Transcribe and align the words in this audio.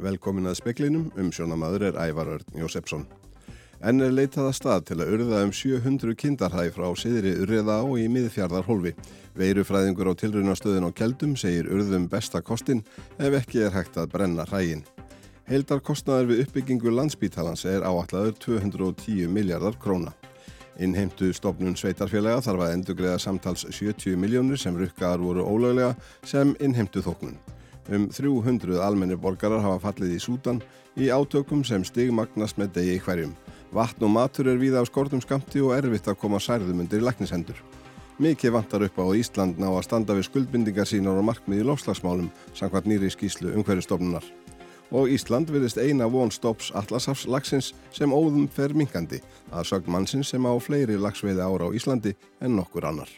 Velkomin 0.00 0.48
að 0.48 0.56
speklinum, 0.62 1.10
um 1.20 1.28
sjónamaður 1.28 1.90
er 1.90 1.98
Ævar 2.00 2.30
Örn 2.38 2.54
Jósefsson. 2.56 3.02
Enn 3.84 4.00
er 4.04 4.12
leitað 4.12 4.46
að 4.48 4.56
stað 4.56 4.86
til 4.88 4.96
að 5.00 5.10
urða 5.16 5.42
um 5.44 5.52
700 5.56 6.16
kindarhæ 6.20 6.64
frá 6.72 6.86
siðri 6.96 7.34
urriða 7.42 7.78
á 7.80 7.84
í 8.00 8.06
miðfjardarhólfi. 8.12 8.94
Veirufræðingur 9.36 10.08
á 10.12 10.14
tilrunastöðun 10.20 10.88
á 10.88 10.90
keldum 10.96 11.36
segir 11.36 11.68
urðum 11.68 12.08
besta 12.12 12.40
kostin 12.40 12.80
ef 13.18 13.36
ekki 13.42 13.64
er 13.66 13.76
hægt 13.76 14.00
að 14.00 14.10
brenna 14.16 14.48
hrægin. 14.48 14.86
Heildarkostnaður 15.48 16.32
við 16.32 16.42
uppbyggingu 16.46 16.92
landsbítalans 16.96 17.66
er 17.68 17.84
áallaður 17.84 18.36
210 18.40 19.28
miljardar 19.32 19.76
króna. 19.80 20.12
Innheimtu 20.80 21.32
stopnun 21.36 21.76
sveitarfélaga 21.76 22.40
þarf 22.46 22.64
að 22.64 22.76
endugriða 22.78 23.20
samtals 23.20 23.66
70 23.68 24.16
miljónir 24.16 24.60
sem 24.60 24.76
rukkaðar 24.80 25.24
voru 25.24 25.44
ólöglega 25.44 25.96
sem 26.24 26.56
innheimtu 26.60 27.04
þóknun. 27.04 27.36
Um 27.88 28.08
300 28.12 28.82
almenni 28.84 29.16
borgarar 29.16 29.62
hafa 29.64 29.80
fallið 29.88 30.16
í 30.18 30.20
Sútan 30.20 30.60
í 31.00 31.08
átökum 31.08 31.64
sem 31.64 31.84
stigmagnast 31.84 32.58
með 32.60 32.74
degi 32.76 32.98
hverjum. 33.00 33.32
Vatn 33.72 34.04
og 34.04 34.12
matur 34.12 34.50
er 34.50 34.60
víða 34.60 34.82
á 34.82 34.84
skortum 34.84 35.22
skamti 35.22 35.62
og 35.62 35.72
erfitt 35.76 36.10
að 36.10 36.18
koma 36.20 36.40
særðum 36.42 36.82
undir 36.84 37.02
læknishendur. 37.06 37.56
Mikið 38.20 38.52
vantar 38.52 38.84
upp 38.84 38.98
á 39.00 39.06
Ísland 39.16 39.56
ná 39.56 39.70
að 39.70 39.86
standa 39.86 40.12
við 40.18 40.26
skuldbindingar 40.28 40.84
sínar 40.84 41.16
og 41.16 41.24
markmið 41.24 41.62
í 41.62 41.68
lofslagsmálum 41.70 42.28
samkvæmt 42.52 42.90
nýri 42.90 43.08
skíslu 43.14 43.54
um 43.54 43.64
hverju 43.64 43.86
stofnunar. 43.86 44.26
Og 44.90 45.08
Ísland 45.14 45.48
verðist 45.48 45.78
eina 45.78 46.10
von 46.10 46.34
stops 46.34 46.68
allasafs 46.76 47.24
lagsins 47.30 47.72
sem 47.94 48.12
óðum 48.12 48.50
fer 48.50 48.74
minkandi 48.76 49.22
að 49.48 49.70
sögn 49.70 49.94
mannsins 49.94 50.34
sem 50.34 50.44
á 50.44 50.52
fleiri 50.60 50.98
lagsveiði 51.00 51.46
ára 51.46 51.70
á 51.70 51.74
Íslandi 51.74 52.16
en 52.42 52.58
nokkur 52.58 52.90
annar. 52.90 53.08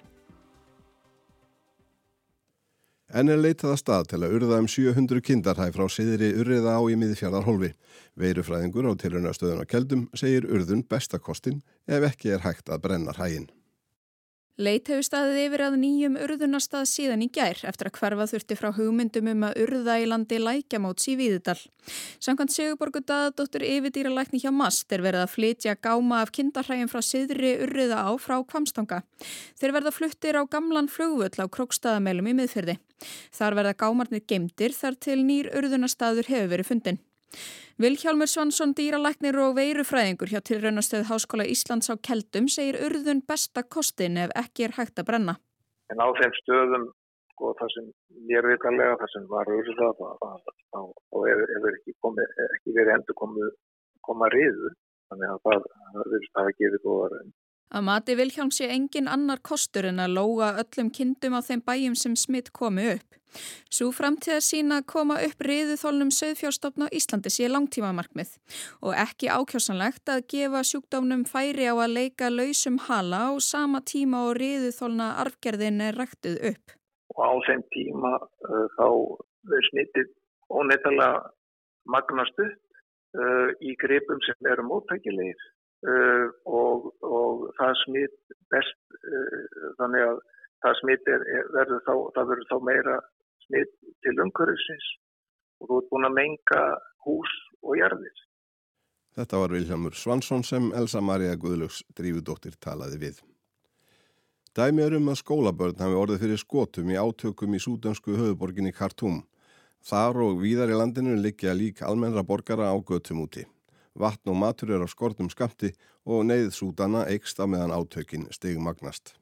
En 3.13 3.29
er 3.29 3.37
leitað 3.37 3.75
að 3.75 3.81
stað 3.83 4.07
til 4.09 4.23
að 4.25 4.35
urða 4.39 4.59
um 4.63 4.69
700 4.73 5.21
kindarhæf 5.27 5.75
frá 5.77 5.85
siðri 5.93 6.31
urriða 6.41 6.79
á 6.79 6.83
í 6.89 6.97
miðfjardarhólfi. 6.97 7.75
Veirufræðingur 8.17 8.89
á 8.89 8.93
tilrunastöðun 9.03 9.61
á 9.61 9.67
keldum 9.69 10.07
segir 10.17 10.49
urðun 10.49 10.87
bestakostin 10.89 11.61
ef 11.85 12.09
ekki 12.09 12.33
er 12.33 12.47
hægt 12.47 12.73
að 12.73 12.87
brenna 12.87 13.13
hægin. 13.19 13.51
Leit 14.61 14.85
hefur 14.85 15.05
staðið 15.07 15.39
yfir 15.47 15.63
að 15.65 15.75
nýjum 15.81 16.17
urðunastað 16.21 16.83
síðan 16.91 17.23
í 17.25 17.29
gær 17.33 17.57
eftir 17.65 17.89
að 17.89 17.95
hverfa 17.97 18.27
þurfti 18.29 18.57
frá 18.59 18.67
hugmyndum 18.77 19.31
um 19.33 19.47
að 19.49 19.61
urða 19.65 19.95
í 20.03 20.05
landi 20.11 20.37
lækjamóts 20.43 21.07
í 21.09 21.15
Víðudal. 21.17 21.57
Samkvæmt 22.21 22.53
Sigurborgu 22.53 23.01
daðadóttur 23.09 23.65
yfirdýralækni 23.65 24.43
hjá 24.43 24.51
MAST 24.53 24.93
er 24.93 25.05
verið 25.07 25.25
að 25.25 25.33
flytja 25.33 25.75
gáma 25.81 26.19
af 26.21 26.35
kindarhægum 26.37 26.91
frá 26.93 27.01
siðri 27.01 27.55
urriða 27.65 28.03
á 28.05 28.13
frá 28.21 28.37
Kvamstanga. 28.45 29.01
Þeir 29.57 29.73
verða 29.79 29.95
fluttir 29.97 30.37
á 30.37 30.45
gamlan 30.45 30.91
flugvöll 30.93 31.33
á 31.41 31.49
Krókstaðamælum 31.49 32.29
í 32.29 32.37
miðfyrði. 32.43 32.77
Þar 33.33 33.57
verða 33.57 33.79
gámarnir 33.87 34.27
gemdir 34.29 34.77
þar 34.77 35.01
til 35.01 35.23
nýr 35.25 35.49
urðunastaður 35.57 36.29
hefur 36.29 36.53
verið 36.53 36.69
fundin. 36.75 37.01
Vilhjálmur 37.81 38.29
Svansson 38.29 38.75
dýralæknir 38.77 39.39
og 39.41 39.55
veirufræðingur 39.57 40.29
hjá 40.29 40.41
tilraunastöð 40.45 41.07
Háskóla 41.09 41.47
Íslands 41.49 41.89
á 41.89 41.97
Keldum 41.97 42.49
segir 42.53 42.77
urðun 42.85 43.23
besta 43.25 43.63
kostin 43.65 44.19
ef 44.21 44.35
ekki 44.37 44.67
er 44.69 44.77
hægt 44.77 45.01
að 45.01 45.09
brenna. 45.09 45.35
En 45.89 46.03
á 46.05 46.09
þeim 46.21 46.35
stöðum, 46.43 46.85
sko, 47.33 47.55
það 47.61 47.73
sem 47.75 47.87
er 48.37 48.49
viðkallega, 48.51 48.99
það 49.01 49.13
sem 49.15 49.25
var 49.33 49.53
urða, 49.57 49.89
þá 49.97 50.81
hefur 51.29 51.73
ekki, 51.73 51.97
ekki 52.49 52.77
verið 52.77 52.95
endur 52.99 53.19
komið 53.23 53.49
koma 54.05 54.29
riðu, 54.35 54.75
þannig 55.09 55.33
að 55.33 55.41
það, 55.49 55.67
það, 55.95 56.29
það 56.37 56.53
gefið 56.61 56.85
góða 56.85 57.09
raun. 57.15 57.33
Að 57.73 57.85
mati 57.89 58.15
Vilhjálm 58.19 58.53
sé 58.53 58.69
engin 58.69 59.09
annar 59.09 59.41
kostur 59.41 59.89
en 59.89 60.03
að 60.03 60.19
lóga 60.19 60.53
öllum 60.61 60.93
kindum 60.93 61.39
á 61.39 61.41
þeim 61.41 61.65
bæjum 61.65 61.97
sem 61.97 62.17
smitt 62.21 62.53
komi 62.53 62.91
upp. 62.99 63.22
Svo 63.73 63.91
framtíða 63.95 64.41
sína 64.45 64.81
koma 64.87 65.19
upp 65.27 65.45
riðuþólnum 65.47 66.11
söðfjárstofn 66.15 66.87
á 66.87 66.89
Íslandi 66.93 67.33
sé 67.33 67.49
langtímamarkmið 67.51 68.35
og 68.85 68.97
ekki 68.99 69.31
ákjásanlegt 69.33 70.13
að 70.13 70.27
gefa 70.35 70.63
sjúkdómnum 70.69 71.25
færi 71.29 71.69
á 71.69 71.75
að 71.75 71.95
leika 71.97 72.31
lausum 72.33 72.79
hala 72.87 73.23
á 73.29 73.33
sama 73.41 73.83
tíma 73.93 74.27
og 74.29 74.37
riðuþólna 74.41 75.13
arfgerðin 75.25 75.81
er 75.89 75.99
ræktið 76.01 76.37
upp. 76.53 76.77
Og 77.17 77.23
á 77.25 77.33
þeim 77.49 77.65
tíma 77.75 78.13
uh, 78.19 78.67
þá 78.77 78.89
er 79.57 79.71
snittið 79.71 80.13
óneitalega 80.53 81.23
magnast 81.93 82.45
upp 82.45 82.61
uh, 83.19 83.49
í 83.61 83.75
gripum 83.81 84.21
sem 84.27 84.53
eru 84.53 84.69
móttækilegir. 84.69 85.49
Uh, 85.83 86.29
og, 86.47 86.93
og 87.03 87.49
það 87.59 87.73
smitt 87.87 88.37
best 88.53 88.79
þannig 89.81 90.05
að 90.07 90.21
það 90.63 90.79
smitt 90.81 91.11
er, 91.11 91.25
er, 91.27 91.49
verður, 91.57 91.81
þá, 91.87 92.23
þá 92.51 92.57
meira 92.63 92.99
smitt 93.53 93.73
til 94.03 94.21
umhverfisins 94.25 94.89
og 95.61 95.69
þú 95.69 95.79
ert 95.79 95.91
búin 95.93 96.09
að 96.09 96.17
menga 96.17 96.63
hús 97.05 97.33
og 97.63 97.77
jarðir. 97.79 98.17
Þetta 99.13 99.43
var 99.43 99.53
Vilhelmur 99.53 99.95
Svansson 99.95 100.43
sem 100.43 100.71
Elsa 100.73 101.03
Maria 101.05 101.37
Guðlöks 101.37 101.83
drífudóttir 101.93 102.57
talaði 102.57 102.99
við. 103.03 103.21
Dæmi 104.57 104.83
er 104.85 104.97
um 104.97 105.11
að 105.13 105.21
skólabörn 105.21 105.81
hafi 105.81 105.97
orðið 105.97 106.25
fyrir 106.25 106.41
skotum 106.41 106.91
í 106.93 106.97
átökum 106.97 107.55
í 107.57 107.61
súdönsku 107.61 108.17
höfuborginni 108.17 108.73
Khartoum. 108.73 109.23
Þar 109.85 110.21
og 110.27 110.43
víðar 110.43 110.73
í 110.73 110.77
landinu 110.79 111.17
liggja 111.21 111.55
lík 111.57 111.83
almennra 111.85 112.25
borgara 112.25 112.73
á 112.73 112.77
göttum 112.81 113.25
úti. 113.25 113.47
Vatn 113.95 114.33
og 114.33 114.39
matur 114.41 114.73
er 114.73 114.85
á 114.85 114.89
skortum 114.89 115.29
skamti 115.33 115.73
og 116.09 116.25
neyð 116.25 116.53
súdana 116.57 117.05
eikst 117.13 117.41
á 117.41 117.45
meðan 117.45 117.75
átökin 117.77 118.29
stigmagnast. 118.33 119.22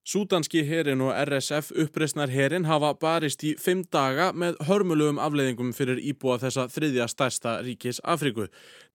Súdanski 0.00 0.62
herin 0.64 1.02
og 1.04 1.12
RSF 1.12 1.74
uppreysnar 1.76 2.30
herin 2.32 2.64
hafa 2.64 2.94
barist 2.96 3.42
í 3.44 3.50
fimm 3.60 3.82
daga 3.92 4.30
með 4.32 4.56
hörmulegum 4.64 5.18
afleiðingum 5.20 5.74
fyrir 5.76 5.98
íbúa 6.00 6.38
þessa 6.40 6.64
þriðja 6.72 7.04
stærsta 7.12 7.58
ríkis 7.60 8.00
Afriku. 8.08 8.46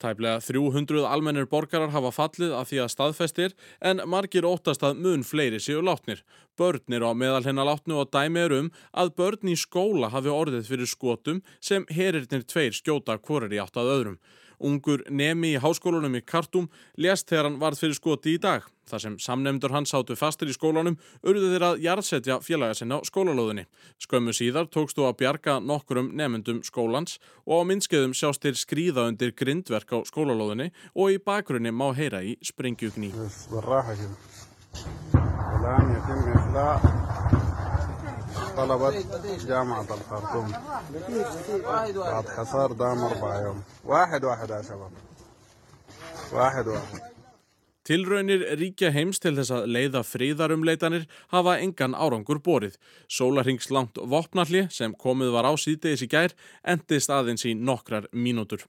Tæplega 0.02 0.40
300 0.42 1.06
almennir 1.06 1.46
borgarar 1.52 1.94
hafa 1.94 2.10
fallið 2.16 2.56
að 2.58 2.72
því 2.72 2.80
að 2.82 2.90
staðfestir 2.96 3.54
en 3.86 4.02
margir 4.10 4.50
óttast 4.50 4.82
að 4.82 4.98
mun 5.06 5.22
fleiri 5.22 5.62
séu 5.62 5.84
látnir. 5.86 6.24
Börnir 6.58 7.06
á 7.06 7.14
meðal 7.14 7.46
hennar 7.46 7.70
látnu 7.70 8.02
og 8.02 8.10
dæmi 8.10 8.42
er 8.42 8.58
um 8.58 8.72
að 8.90 9.14
börn 9.22 9.54
í 9.54 9.56
skóla 9.62 10.10
hafi 10.10 10.34
orðið 10.34 10.72
fyrir 10.72 10.90
skotum 10.90 11.44
sem 11.62 11.86
herirnir 11.94 12.50
tveir 12.50 12.74
skjóta 12.74 13.20
hvorir 13.22 13.54
í 13.54 13.62
átt 13.62 13.78
að 13.78 13.94
öðrum. 13.94 14.18
Ungur 14.60 15.04
nemi 15.10 15.56
í 15.56 15.62
háskólanum 15.62 16.16
í 16.18 16.24
Kartum 16.26 16.70
lést 16.98 17.30
þegar 17.30 17.50
hann 17.50 17.60
varð 17.62 17.82
fyrir 17.84 17.98
skoti 17.98 18.36
í 18.36 18.42
dag. 18.42 18.66
Þar 18.86 19.02
sem 19.02 19.16
samnefndur 19.18 19.74
hans 19.74 19.92
sátu 19.94 20.14
fastir 20.18 20.52
í 20.52 20.54
skólanum 20.54 20.98
urðu 21.26 21.50
þeir 21.54 21.66
að 21.70 21.80
jarðsetja 21.86 22.38
félaga 22.46 22.78
sinna 22.78 23.00
á 23.02 23.08
skólalóðinni. 23.08 23.66
Skömmu 24.04 24.36
síðar 24.36 24.70
tókst 24.70 25.00
þú 25.00 25.08
að 25.10 25.18
bjarga 25.24 25.58
nokkurum 25.64 26.12
nefnendum 26.14 26.62
skólans 26.66 27.18
og 27.46 27.66
á 27.66 27.68
minnskeiðum 27.72 28.14
sjást 28.14 28.46
þeir 28.46 28.62
skrýða 28.62 29.08
undir 29.10 29.34
grindverk 29.34 29.90
á 29.90 29.98
skólalóðinni 30.06 30.70
og 30.94 31.16
í 31.16 31.18
bakgrunni 31.18 31.74
má 31.74 31.90
heyra 31.98 32.22
í 32.22 32.38
springjugni. 32.46 33.10
طلبت 38.57 39.47
جامعة 39.47 39.87
الخرطوم 39.91 40.53
بعد 41.97 42.29
حصار 42.29 42.73
دام 42.73 42.99
أربع 42.99 43.41
يوم 43.41 43.63
واحد 43.85 44.25
واحد 44.25 44.51
يا 44.51 44.63
شباب 44.63 44.91
واحد 46.33 46.69
واحد 46.69 47.11
Tilraunir 47.91 48.43
ríkja 48.61 48.93
heims 48.95 49.19
til 49.19 49.33
þess 49.35 49.51
að 49.51 49.65
leiða 49.75 50.03
fríðarumleitanir 50.07 51.09
hafa 51.33 51.57
engan 51.59 51.97
árangur 51.99 52.39
borið. 52.45 52.77
Sólarhingslangt 53.11 53.99
vopnalli 54.13 54.67
sem 54.71 54.93
komið 54.95 55.33
var 55.35 55.49
á 55.51 55.53
síðdegis 55.59 56.05
í 56.07 56.09
gær 56.13 56.37
endist 56.63 57.11
aðeins 57.11 57.43
í 57.49 57.57
nokkrar 57.57 58.07
mínútur. 58.13 58.63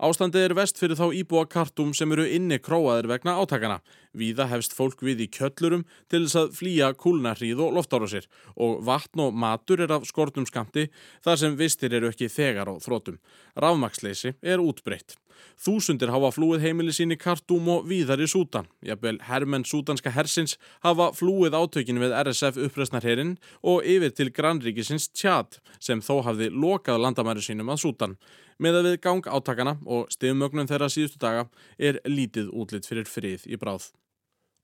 Ástandið 0.00 0.46
er 0.46 0.54
vest 0.56 0.78
fyrir 0.80 0.96
þá 0.96 1.10
íbúa 1.12 1.42
kartum 1.44 1.90
sem 1.92 2.08
eru 2.14 2.24
inni 2.24 2.56
króaðir 2.56 3.10
vegna 3.10 3.34
átakana. 3.36 3.82
Víða 4.16 4.46
hefst 4.48 4.72
fólk 4.72 5.02
við 5.04 5.26
í 5.26 5.28
kjöllurum 5.36 5.82
til 6.08 6.22
þess 6.24 6.38
að 6.40 6.54
flýja 6.56 6.88
kúlnarríð 6.96 7.60
og 7.66 7.74
loftárásir 7.76 8.24
og 8.56 8.80
vatn 8.88 9.26
og 9.26 9.36
matur 9.36 9.84
er 9.84 9.92
af 9.92 10.08
skortum 10.08 10.48
skamti 10.48 10.86
þar 11.20 11.42
sem 11.42 11.60
vistir 11.60 11.92
eru 11.92 12.08
ekki 12.08 12.32
þegar 12.32 12.72
á 12.72 12.74
þrótum. 12.80 13.20
Rafmaksleysi 13.60 14.38
er 14.40 14.64
útbreytt. 14.64 15.20
Þúsundir 15.60 16.12
hafa 16.12 16.32
flúið 16.32 16.64
heimili 16.64 16.92
sín 16.96 17.12
í 17.12 17.20
kartum 17.20 17.68
og 17.72 17.86
víðar 17.88 18.20
í 18.24 18.28
Sútan. 18.28 18.68
Jafnvel 18.84 19.18
hermenn 19.28 19.64
sútanska 19.68 20.12
hersins 20.12 20.56
hafa 20.84 21.10
flúið 21.16 21.56
átökin 21.56 22.00
við 22.00 22.16
RSF 22.16 22.60
uppröstnarherinn 22.66 23.36
og 23.60 23.84
yfir 23.84 24.12
til 24.16 24.32
grannríkisins 24.36 25.10
Tjad 25.12 25.60
sem 25.80 26.00
þó 26.04 26.22
hafði 26.28 26.50
lokað 26.52 27.04
landamæri 27.04 27.44
sínum 27.44 27.72
að 27.72 27.84
Sútan. 27.84 28.16
Með 28.60 28.76
að 28.76 28.86
við 28.90 28.98
gang 29.06 29.24
átakana 29.24 29.78
og 29.88 30.10
stifmögnum 30.12 30.68
þeirra 30.68 30.90
síðustu 30.92 31.16
daga 31.22 31.46
er 31.80 31.96
lítið 32.04 32.50
útlitt 32.52 32.88
fyrir 32.88 33.08
frið 33.08 33.46
í 33.48 33.56
bráð. 33.56 33.88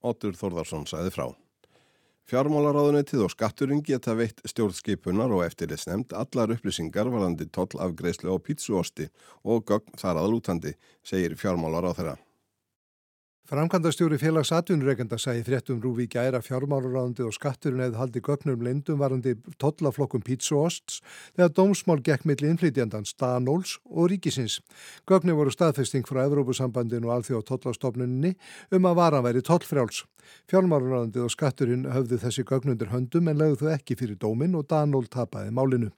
Otur 0.04 0.37
Þorðarsson 0.37 0.84
sæði 0.90 1.14
frá. 1.14 1.26
Fjármálaráðunetið 2.26 3.22
og 3.22 3.32
skatturinn 3.32 3.84
geta 3.87 4.16
veitt 4.19 4.43
stjórnskipunar 4.50 5.31
og 5.32 5.44
eftirlitsnefnd 5.46 6.12
allar 6.19 6.52
upplýsingar 6.56 7.08
varandi 7.08 7.46
toll 7.54 7.78
afgreislu 7.78 8.34
á 8.34 8.37
pítsuosti 8.43 9.06
og 9.46 9.64
gögn 9.70 9.94
þar 9.96 10.25
aðlútandi, 10.25 10.75
segir 11.06 11.38
fjármálaráð 11.38 12.00
þeirra. 12.00 12.16
Framkvæmdastjóri 13.46 14.16
félags 14.19 14.50
atvinnureikenda 14.50 15.14
sagði 15.22 15.44
fréttum 15.46 15.76
rúfi 15.78 16.08
gæra 16.10 16.40
fjármálaráðandi 16.43 17.22
og 17.22 17.34
skatturinn 17.37 17.84
eða 17.84 18.00
haldi 18.00 18.19
gögnum 18.26 18.64
lendum 18.66 18.98
varandi 18.98 19.37
tollaflokkum 19.62 20.25
pítsuosts 20.26 20.96
þegar 21.37 21.52
dómsmál 21.54 22.02
gekk 22.08 22.26
milli 22.26 22.50
innflytjandans 22.50 23.14
Danóls 23.14 23.76
og 23.87 24.10
Ríkisins. 24.10 24.58
Gögnum 25.06 25.38
voru 25.38 25.54
staðfesting 25.54 26.02
frá 26.10 26.25
Evrópusambandinu 26.25 27.06
og 27.06 27.20
alþjóð 27.20 27.46
tollastofnunni 27.52 28.34
um 28.75 28.90
að 28.90 28.98
varan 28.98 29.26
væri 29.28 29.46
tollfrjáls. 29.46 30.02
Fjármálaráðandi 30.50 31.23
og 31.25 31.32
skatturinn 31.34 31.87
höfðu 31.90 32.20
þessi 32.23 32.46
gögnundir 32.49 32.93
höndum 32.93 33.31
en 33.31 33.40
lögðu 33.40 33.64
þau 33.64 33.76
ekki 33.76 33.99
fyrir 34.00 34.19
dómin 34.20 34.56
og 34.58 34.69
Danól 34.70 35.06
tapaði 35.11 35.55
málinu. 35.55 35.93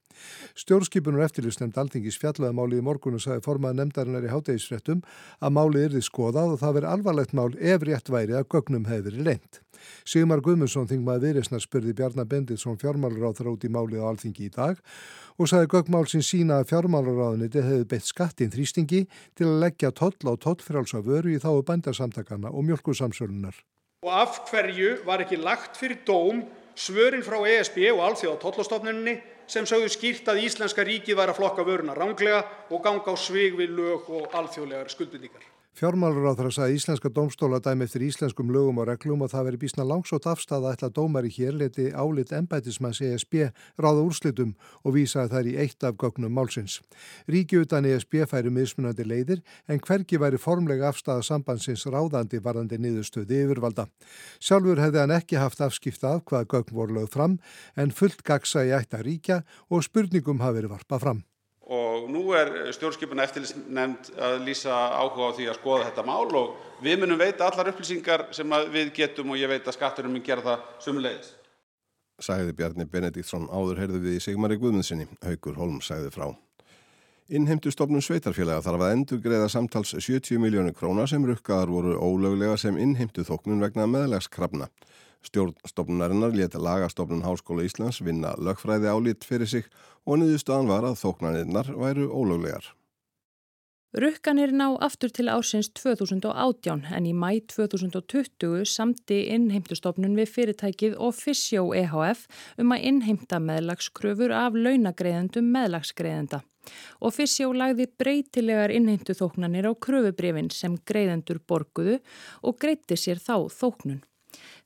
Stjórnskipunur 0.59 1.23
eftirlýsnefnd 1.27 1.79
Altingis 1.79 2.19
fjallaði 2.19 2.57
málið 2.59 2.81
í 2.81 2.87
morgun 2.89 3.19
og 3.19 3.23
sagði 3.23 3.45
formað 3.45 3.79
nefndarinnar 3.79 4.27
í 4.27 4.33
hátægisfrettum 4.33 5.05
að 5.39 5.55
málið 5.55 5.87
yrði 5.89 6.03
skoðað 6.07 6.55
og 6.55 6.61
það 6.63 6.77
veri 6.79 6.91
alvarlegt 6.93 7.37
mál 7.39 7.51
ef 7.55 7.87
rétt 7.87 8.13
væri 8.13 8.35
að 8.39 8.49
gögnum 8.55 8.89
hefði 8.89 9.07
verið 9.09 9.29
leint. 9.31 9.61
Sigmar 10.09 10.43
Guðmundsson 10.43 10.89
þingmaði 10.91 11.29
viðresna 11.29 11.63
spurði 11.63 11.95
Bjarnar 12.01 12.27
Benditsson 12.31 12.81
fjármálaráþra 12.83 13.55
út 13.55 13.67
í 13.67 13.71
málið 13.71 14.03
á 14.03 14.11
Alþingi 14.11 14.49
í 14.49 14.53
dag 14.55 14.83
og 15.39 15.51
sagði 15.51 15.71
gögnmál 15.77 16.05
sin 16.11 16.27
sína 16.27 16.59
að 16.59 16.73
fjármálaráðuniti 16.73 17.63
hefði 17.63 17.89
beitt 17.93 18.11
skattin 18.11 18.53
þrýstingi 18.55 19.05
til 19.39 19.51
að 19.53 19.61
leggja 19.69 19.95
toll 19.95 20.19
á 20.27 20.35
tollfrálsa 20.35 21.05
vöru 21.07 21.37
í 21.37 21.43
þáu 21.43 21.63
bændarsamtakana 21.63 22.51
og 22.51 22.67
mjölkursamsölunar. 22.67 23.55
Og 24.07 24.13
af 24.15 24.37
hverju 24.51 24.91
var 25.07 25.25
ekki 25.25 25.37
lagt 25.43 25.79
fyrir 25.81 26.05
dóm 26.07 26.45
svörin 26.79 27.25
frá 27.27 27.41
ESB 27.51 27.81
og 27.91 28.05
alþjóða 28.07 28.39
tollastofnunni 28.45 29.17
sem 29.51 29.67
sögðu 29.67 29.89
skýrt 29.91 30.29
að 30.31 30.45
Íslenska 30.47 30.85
ríkið 30.87 31.19
væri 31.19 31.35
að 31.35 31.41
flokka 31.41 31.65
vöruna 31.67 31.97
ránglega 31.99 32.45
og 32.71 32.85
ganga 32.85 33.11
á 33.11 33.17
svig 33.19 33.57
við 33.59 33.75
lög 33.75 34.07
og 34.07 34.31
alþjóðlegar 34.39 34.93
skuldbindingar. 34.95 35.43
Fjármálaráþra 35.79 36.51
sagði 36.51 36.75
íslenska 36.75 37.11
domstóla 37.15 37.61
dæmi 37.63 37.87
eftir 37.87 38.03
íslenskum 38.03 38.49
lögum 38.51 38.81
og 38.83 38.89
reglum 38.89 39.21
og 39.23 39.29
það 39.31 39.45
veri 39.47 39.61
bísna 39.63 39.85
langsótt 39.87 40.25
afstæða 40.27 40.73
ætla 40.75 40.89
dómari 40.91 41.31
hér 41.31 41.55
leti 41.55 41.85
álit 41.95 42.33
embætismanns 42.35 42.99
ESB 43.07 43.53
ráða 43.79 44.03
úrslitum 44.03 44.57
og 44.83 44.97
vísaði 44.97 45.31
þær 45.37 45.51
í 45.53 45.55
eitt 45.63 45.87
af 45.87 45.95
gögnum 46.03 46.35
málsins. 46.35 46.81
Ríki 47.31 47.63
utan 47.63 47.87
ESB 47.87 48.27
færi 48.27 48.51
mismunandi 48.51 49.07
leiðir 49.07 49.45
en 49.71 49.79
hvergi 49.79 50.19
væri 50.19 50.43
formlega 50.43 50.91
afstæða 50.91 51.23
sambandsins 51.31 51.87
ráðandi 51.87 52.43
varðandi 52.43 52.83
niðurstöði 52.83 53.45
yfirvalda. 53.45 53.87
Sjálfur 54.43 54.83
hefði 54.83 55.05
hann 55.05 55.15
ekki 55.21 55.39
haft 55.39 55.63
afskipta 55.63 56.17
af 56.17 56.27
hvaða 56.27 56.51
gögn 56.57 56.75
voru 56.75 56.99
lögð 56.99 57.15
fram 57.15 57.39
en 57.79 57.95
fullt 57.95 58.27
gagsa 58.27 58.67
í 58.67 58.75
ætta 58.75 58.99
ríkja 58.99 59.45
og 59.71 59.87
spurningum 59.87 60.43
hafi 60.43 60.59
verið 60.59 60.75
varpað 60.75 61.07
fram 61.07 61.27
og 61.69 62.09
nú 62.09 62.23
er 62.33 62.73
stjórnskipun 62.73 63.21
eftirlitsnefnd 63.21 64.13
að 64.17 64.39
lýsa 64.47 64.73
áhuga 64.97 65.29
á 65.29 65.37
því 65.37 65.49
að 65.51 65.59
skoða 65.59 65.89
þetta 65.91 66.05
mál 66.09 66.29
og 66.41 66.81
við 66.85 67.03
munum 67.03 67.21
veita 67.21 67.49
allar 67.49 67.69
upplýsingar 67.75 68.29
sem 68.33 68.57
við 68.73 68.95
getum 68.97 69.35
og 69.35 69.41
ég 69.41 69.53
veit 69.53 69.69
að 69.69 69.77
skatturum 69.77 70.17
mun 70.17 70.25
gera 70.25 70.45
það 70.47 70.67
sumulegis. 70.87 71.35
Sæði 72.19 72.55
Bjarni 72.57 72.89
Benediktsson 72.91 73.47
áður 73.53 73.85
heyrðu 73.85 74.01
við 74.03 74.17
í 74.19 74.23
Sigmari 74.25 74.57
Guðmundsinni, 74.59 75.07
Haugur 75.23 75.59
Holm 75.61 75.83
sæði 75.85 76.11
frá. 76.11 76.33
Innheimtustofnun 77.29 78.03
sveitarfélaga 78.03 78.65
þarf 78.65 78.83
að 78.87 78.95
endur 78.95 79.21
greiða 79.21 79.51
samtals 79.53 79.93
70 79.93 80.41
miljónu 80.41 80.73
króna 80.73 81.05
sem 81.07 81.27
rukkaðar 81.29 81.69
voru 81.69 81.99
ólöglega 82.01 82.57
sem 82.57 82.79
innheimtu 82.81 83.21
þóknun 83.29 83.61
vegna 83.61 83.85
meðlegskrafna. 83.85 84.71
Stjórnstofnunarinnar 85.27 86.37
leta 86.37 86.61
lagastofnun 86.63 87.25
Háskóla 87.27 87.67
Íslands 87.67 88.03
vinna 88.05 88.37
lögfræði 88.39 88.91
álít 88.93 89.27
fyrir 89.27 89.51
sig 89.51 89.71
og 90.07 90.21
niðurstaðan 90.21 90.71
var 90.71 90.87
að 90.89 91.01
þóknaninnar 91.03 91.73
væru 91.75 92.11
ólöglegar. 92.13 92.75
Rukkanir 93.97 94.51
ná 94.53 94.67
aftur 94.85 95.09
til 95.09 95.31
ásins 95.33 95.71
2018 95.73 96.83
en 96.93 97.07
í 97.09 97.15
mæ 97.17 97.41
2020 97.49 98.67
samti 98.69 99.23
innheimtustofnun 99.33 100.13
við 100.19 100.29
fyrirtækið 100.35 100.97
Officio 101.07 101.71
EHF 101.73 102.27
um 102.61 102.75
að 102.77 102.85
innheimta 102.91 103.39
meðlagskröfur 103.41 104.35
af 104.37 104.59
launagreðendum 104.61 105.49
meðlagsgreðenda. 105.57 106.43
Officio 107.01 107.49
lagði 107.57 107.89
breytilegar 107.89 108.77
innheimtu 108.77 109.17
þóknanir 109.17 109.71
á 109.71 109.73
kröfubrifin 109.73 110.53
sem 110.53 110.77
greiðendur 110.85 111.41
borguðu 111.49 111.97
og 112.45 112.61
greitti 112.61 113.01
sér 113.01 113.25
þá 113.25 113.49
þóknun. 113.49 114.03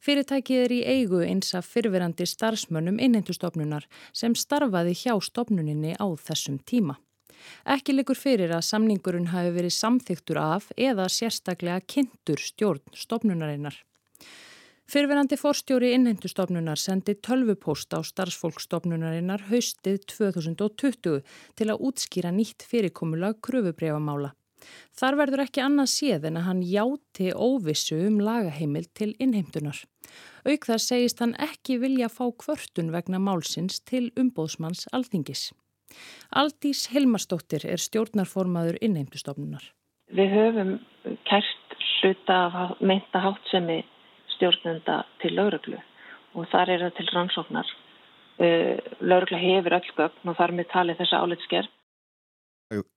Fyrirtækið 0.03 0.61
er 0.65 0.73
í 0.75 0.81
eigu 0.83 1.21
eins 1.23 1.53
af 1.55 1.69
fyrverandi 1.71 2.27
starfsmönnum 2.27 2.97
innheimtustofnunar 2.99 3.85
sem 4.11 4.35
starfaði 4.35 4.97
hjá 4.99 5.15
stofnuninni 5.23 5.93
á 5.95 6.07
þessum 6.19 6.57
tíma. 6.59 6.97
Ekki 7.63 7.95
likur 7.95 8.19
fyrir 8.19 8.51
að 8.57 8.67
samningurinn 8.67 9.31
hafi 9.31 9.53
verið 9.55 9.77
samþyktur 9.77 10.41
af 10.43 10.67
eða 10.75 11.07
sérstaklega 11.07 11.87
kynntur 11.87 12.43
stjórn 12.43 12.83
stofnunarinnar. 12.99 13.79
Fyrverandi 14.91 15.39
forstjóri 15.39 15.93
innheimtustofnunar 15.95 16.83
sendi 16.83 17.15
tölvupóst 17.15 17.95
á 17.95 18.03
starfsfólkstofnunarinnar 18.03 19.47
haustið 19.53 20.03
2020 20.11 21.23
til 21.55 21.71
að 21.71 21.87
útskýra 21.89 22.35
nýtt 22.35 22.67
fyrirkomulag 22.67 23.39
kröfubrefamála. 23.47 24.35
Þar 24.99 25.19
verður 25.20 25.44
ekki 25.47 25.62
annað 25.64 25.91
séð 25.93 26.29
en 26.29 26.38
að 26.41 26.47
hann 26.49 26.62
játi 26.67 27.31
óvissu 27.32 27.99
um 28.09 28.20
lagaheimil 28.23 28.85
til 28.99 29.12
innheimtunar. 29.23 29.79
Auk 30.49 30.67
þar 30.69 30.82
segist 30.82 31.23
hann 31.23 31.35
ekki 31.41 31.79
vilja 31.82 32.09
fá 32.12 32.25
kvörtun 32.44 32.93
vegna 32.94 33.20
málsins 33.23 33.81
til 33.88 34.11
umbóðsmanns 34.19 34.88
alþingis. 34.93 35.50
Aldís 36.32 36.87
Hilmarsdóttir 36.93 37.67
er 37.69 37.81
stjórnarformaður 37.81 38.79
innheimtustofnunar. 38.85 39.64
Við 40.12 40.35
höfum 40.37 40.73
kært 41.29 41.76
hluta 42.00 42.38
af 42.49 42.81
meinta 42.81 43.20
hátsemi 43.23 43.82
stjórnenda 44.37 45.03
til 45.23 45.37
lauruglu 45.37 45.79
og 46.32 46.49
þar 46.53 46.73
er 46.73 46.85
það 46.87 46.97
til 46.99 47.08
rannsóknar. 47.12 47.69
Uh, 48.43 48.81
laurugla 49.05 49.38
hefur 49.38 49.76
öll 49.76 49.93
gögn 49.97 50.32
og 50.32 50.37
þar 50.38 50.55
með 50.56 50.70
tali 50.73 50.97
þessa 50.99 51.20
álitskerf 51.23 51.70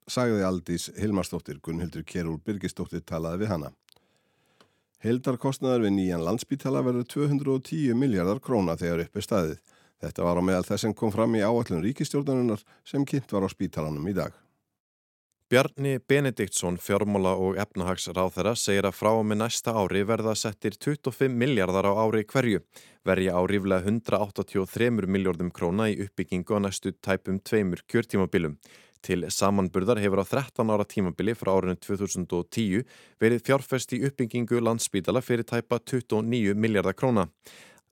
sagði 0.07 0.45
Aldís 0.47 0.89
Hilmarsdóttir, 0.99 1.59
Gunnhildur 1.63 2.05
Kjærúl 2.07 2.39
Birgisdóttir 2.45 3.03
talaði 3.05 3.43
við 3.43 3.51
hana. 3.53 3.71
Heldarkostnaðar 5.05 5.83
við 5.85 5.95
nýjan 5.99 6.23
landsbítala 6.25 6.81
verður 6.85 7.05
210 7.11 7.93
miljardar 7.99 8.39
króna 8.41 8.77
þegar 8.79 9.05
uppi 9.05 9.21
staðið. 9.21 9.59
Þetta 10.01 10.25
var 10.25 10.39
á 10.41 10.43
meðal 10.47 10.65
þess 10.65 10.87
sem 10.87 10.95
kom 10.97 11.13
fram 11.13 11.35
í 11.37 11.43
áallun 11.45 11.83
ríkistjórnarinnar 11.85 12.65
sem 12.87 13.05
kynnt 13.05 13.31
var 13.35 13.45
á 13.45 13.49
spítalanum 13.51 14.09
í 14.09 14.15
dag. 14.17 14.33
Bjarni 15.45 15.99
Benediktsson, 16.01 16.79
fjármála 16.81 17.35
og 17.37 17.59
efnahagsráþara, 17.61 18.55
segir 18.57 18.87
að 18.89 18.95
frá 18.97 19.11
og 19.13 19.27
með 19.29 19.43
næsta 19.43 19.75
ári 19.77 20.01
verða 20.01 20.33
settir 20.33 20.73
25 20.81 21.29
miljardar 21.37 21.85
á 21.85 21.93
ári 22.01 22.23
hverju. 22.25 22.63
Verja 23.05 23.37
á 23.37 23.41
ríflega 23.45 23.85
183 23.85 24.89
miljardum 25.05 25.51
króna 25.53 25.85
í 25.93 25.99
uppbyggingu 26.07 26.57
á 26.57 26.65
næstu 26.65 26.95
tæpum 26.97 27.37
tveimur 27.45 27.85
kjörtímabilum. 27.85 28.57
Til 29.05 29.21
samanburðar 29.29 29.99
hefur 30.01 30.23
á 30.23 30.25
13 30.25 30.71
ára 30.73 30.85
tímabili 30.89 31.35
frá 31.37 31.51
árinu 31.53 31.75
2010 31.77 32.81
verið 33.21 33.43
fjárfest 33.45 33.93
í 33.93 33.99
uppbyggingu 34.07 34.57
landsbítala 34.65 35.21
fyrir 35.21 35.45
tæpa 35.45 35.77
29 35.77 36.57
miljardar 36.57 36.97
króna. 36.97 37.27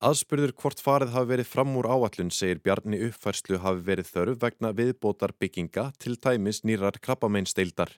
Aðspurður 0.04 0.56
hvort 0.58 0.82
farið 0.82 1.14
hafi 1.14 1.30
verið 1.30 1.52
fram 1.52 1.78
úr 1.78 1.88
áallun 1.94 2.34
segir 2.34 2.64
Bjarni 2.66 2.98
uppfærslu 3.06 3.62
hafi 3.62 3.86
verið 3.86 4.10
þörf 4.10 4.42
vegna 4.42 4.74
viðbótar 4.74 5.38
bygginga 5.38 5.92
til 6.02 6.18
tæmis 6.18 6.64
nýrar 6.66 6.98
krabbameinsteildar. 6.98 7.94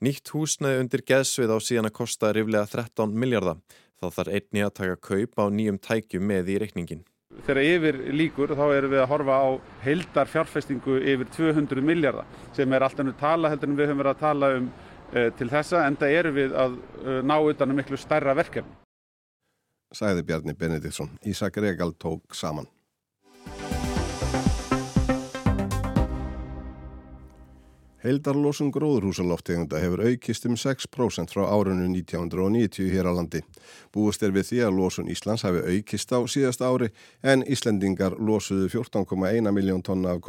Nýtt 0.00 0.32
húsnaði 0.32 0.80
undir 0.82 1.04
geðsvið 1.06 1.52
á 1.52 1.58
síðan 1.60 1.92
að 1.92 1.98
kosta 2.00 2.32
riflega 2.32 2.64
13 2.72 3.12
miljardar. 3.12 3.60
Þá 4.00 4.08
þarf 4.16 4.38
einni 4.40 4.64
að 4.64 4.78
taka 4.80 5.02
kaup 5.12 5.36
á 5.36 5.44
nýjum 5.52 5.78
tækjum 5.84 6.26
með 6.32 6.56
í 6.56 6.62
reikningin. 6.64 7.04
Þegar 7.44 7.60
yfir 7.64 7.98
líkur 8.14 8.54
þá 8.54 8.64
erum 8.76 8.92
við 8.94 9.02
að 9.02 9.10
horfa 9.10 9.38
á 9.42 9.48
heildar 9.84 10.30
fjárfestingu 10.30 11.00
yfir 11.02 11.30
200 11.34 11.82
miljardar 11.84 12.28
sem 12.56 12.72
er 12.72 12.86
alltaf 12.86 13.06
nú 13.06 13.14
tala 13.18 13.50
heldur 13.52 13.72
en 13.72 13.78
við 13.78 13.90
höfum 13.90 14.02
verið 14.04 14.14
að 14.14 14.22
tala 14.22 14.50
um 14.58 14.70
uh, 14.70 15.28
til 15.38 15.50
þessa 15.50 15.82
en 15.88 15.98
það 16.00 16.16
eru 16.20 16.32
við 16.38 16.56
að 16.64 16.78
uh, 16.78 17.20
ná 17.26 17.36
utan 17.42 17.74
um 17.74 17.80
miklu 17.82 17.98
stærra 18.00 18.36
verkefni. 18.38 18.78
Sæði 19.94 20.24
Bjarni 20.26 20.54
Benediktsson. 20.58 21.12
Ísak 21.26 21.60
Regal 21.62 21.92
tók 21.98 22.34
saman. 22.34 22.66
Heildarlósun 28.04 28.68
gróðurhúsaloftegunda 28.68 29.78
hefur 29.80 30.02
aukist 30.04 30.44
um 30.44 30.58
6% 30.60 31.32
frá 31.32 31.46
árunnu 31.48 31.86
1990 31.88 32.90
hér 32.92 33.08
á 33.08 33.12
landi. 33.16 33.40
Búist 33.96 34.20
er 34.20 34.34
við 34.34 34.50
því 34.50 34.58
að 34.66 34.76
lósun 34.76 35.08
Íslands 35.08 35.44
hafi 35.46 35.62
aukist 35.64 36.12
á 36.12 36.20
síðast 36.28 36.60
ári 36.60 36.90
en 37.24 37.46
Íslendingar 37.48 38.18
lósuðu 38.20 38.68
14,1 38.74 39.48
miljón 39.56 39.80
tonna 39.80 40.12
af 40.12 40.20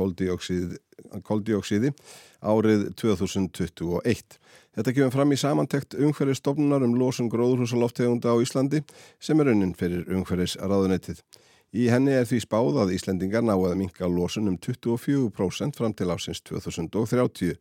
koldioksíði 1.27 1.91
árið 2.39 2.87
2021. 2.95 4.39
Þetta 4.75 4.93
kemur 4.95 5.11
fram 5.11 5.35
í 5.35 5.39
samantekt 5.39 5.99
umhverfistofnunar 5.99 6.83
um 6.87 6.95
lósun 6.95 7.27
gróðurhúsaloftegunda 7.27 8.31
á 8.31 8.39
Íslandi 8.39 8.85
sem 9.19 9.43
er 9.43 9.51
unnin 9.51 9.75
fyrir 9.75 10.07
umhverfisraðunettið. 10.15 11.19
Í 11.75 11.89
henni 11.91 12.13
er 12.15 12.23
því 12.23 12.37
spáð 12.45 12.77
að 12.85 12.93
Íslendingar 12.95 13.43
ná 13.43 13.51
að 13.57 13.73
minka 13.75 14.07
lósun 14.07 14.47
um 14.47 14.55
24% 14.55 15.75
fram 15.75 15.91
til 15.91 16.07
ásins 16.07 16.39
2030 16.47 17.57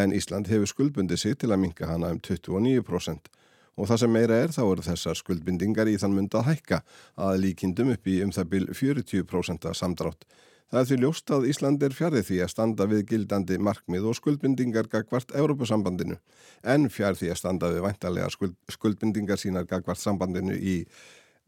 en 0.00 0.14
Ísland 0.16 0.48
hefur 0.48 0.70
skuldbundið 0.70 1.20
sig 1.20 1.36
til 1.42 1.50
að 1.52 1.60
minka 1.66 1.90
hana 1.90 2.08
um 2.14 2.20
29% 2.24 3.28
og 3.76 3.90
það 3.90 4.00
sem 4.02 4.14
meira 4.14 4.38
er 4.44 4.54
þá 4.54 4.62
eru 4.62 4.84
þessar 4.86 5.18
skuldbindingar 5.20 5.90
í 5.92 5.98
þann 6.00 6.16
mynd 6.16 6.36
að 6.38 6.46
hækka 6.48 6.78
að 7.26 7.42
líkindum 7.42 7.92
upp 7.92 8.08
í 8.08 8.16
um 8.24 8.32
það 8.32 8.48
byl 8.54 8.62
40% 8.80 9.68
samdrátt. 9.76 10.24
Það 10.70 10.80
er 10.80 10.88
því 10.88 10.98
ljóst 11.02 11.34
að 11.34 11.46
Ísland 11.50 11.84
er 11.84 11.96
fjarið 11.96 12.26
því 12.30 12.40
að 12.44 12.52
standa 12.54 12.88
við 12.88 13.04
gildandi 13.12 13.60
markmið 13.60 14.08
og 14.08 14.18
skuldbindingar 14.20 14.88
gagvart 14.88 15.36
Európusambandinu 15.36 16.16
en 16.64 16.88
fjarið 16.88 17.24
því 17.24 17.32
að 17.34 17.40
standa 17.42 17.72
við 17.74 17.84
væntalega 17.88 18.32
skuld, 18.32 18.56
skuldbindingar 18.72 19.40
sínar 19.40 19.68
gagvart 19.68 20.00
sambandinu 20.00 20.56
í 20.56 20.76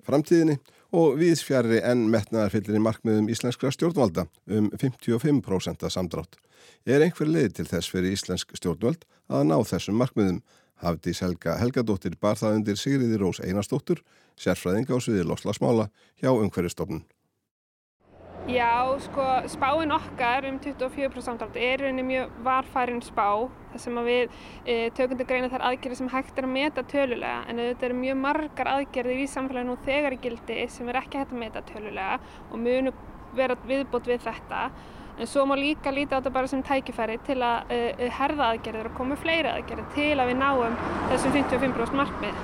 framtíðinni 0.03 0.59
og 0.93 1.19
við 1.21 1.41
fjari 1.47 1.81
en 1.81 2.05
metnaðarfyllir 2.13 2.77
í 2.77 2.83
markmiðum 2.85 3.31
íslenskra 3.33 3.73
stjórnvalda 3.73 4.27
um 4.53 4.69
55% 4.77 5.89
samdrátt. 5.93 6.37
Er 6.87 7.05
einhver 7.05 7.31
leið 7.31 7.57
til 7.59 7.69
þess 7.71 7.91
fyrir 7.93 8.13
íslensk 8.17 8.53
stjórnvald 8.59 9.07
að 9.33 9.49
ná 9.49 9.57
þessum 9.65 9.99
markmiðum? 10.01 10.43
Hafdís 10.83 11.23
Helga 11.23 11.57
Helgadóttir 11.61 12.17
bar 12.21 12.39
það 12.41 12.57
undir 12.59 12.79
Sigriði 12.79 13.21
Rós 13.21 13.39
Einarstóttur, 13.39 14.03
sérfræðing 14.35 14.91
á 14.91 14.99
sviði 14.99 15.25
loslasmála 15.29 15.89
hjá 16.19 16.33
umhverjastofnun. 16.33 17.05
Já, 18.49 18.99
sko, 18.99 19.23
spáinn 19.47 19.93
okkar 19.95 20.45
um 20.51 20.59
24% 20.59 21.23
samdrátt 21.23 21.57
er 21.57 21.79
rauninni 21.79 22.03
mjög 22.03 22.31
varfærin 22.43 22.99
spá 22.99 23.47
þar 23.71 23.79
sem 23.85 24.01
við 24.03 24.33
e, 24.67 24.91
tökum 24.99 25.21
til 25.21 25.27
greina 25.29 25.51
þar 25.53 25.63
aðgerðir 25.69 26.01
sem 26.01 26.11
hægt 26.11 26.41
er 26.41 26.49
að 26.49 26.55
meta 26.57 26.83
tölulega 26.91 27.45
en 27.47 27.63
þetta 27.63 27.87
eru 27.87 28.01
mjög 28.01 28.19
margar 28.25 28.73
aðgerðir 28.73 29.23
í 29.23 29.29
samfélaginu 29.31 29.77
og 29.77 29.87
þegar 29.87 30.19
gildi 30.27 30.59
sem 30.75 30.91
er 30.91 30.99
ekki 31.05 31.23
hægt 31.23 31.37
að 31.37 31.43
meta 31.45 31.63
tölulega 31.71 32.19
og 32.51 32.59
munu 32.67 32.91
vera 33.39 33.61
viðbót 33.63 34.11
við 34.11 34.27
þetta 34.27 34.67
en 35.23 35.31
svo 35.31 35.47
má 35.47 35.55
líka 35.63 35.95
líta 35.95 36.19
á 36.19 36.19
þetta 36.19 36.35
bara 36.35 36.51
sem 36.51 36.67
tækifæri 36.67 37.23
til 37.23 37.39
að 37.47 37.71
e, 37.71 38.11
herða 38.19 38.51
aðgerðir 38.57 38.91
og 38.91 38.99
koma 38.99 39.23
fleiri 39.23 39.55
aðgerðir 39.55 39.95
til 39.95 40.19
að 40.19 40.35
við 40.35 40.43
náum 40.43 40.79
þessum 41.15 41.39
55% 41.39 41.95
markmið. 42.03 42.35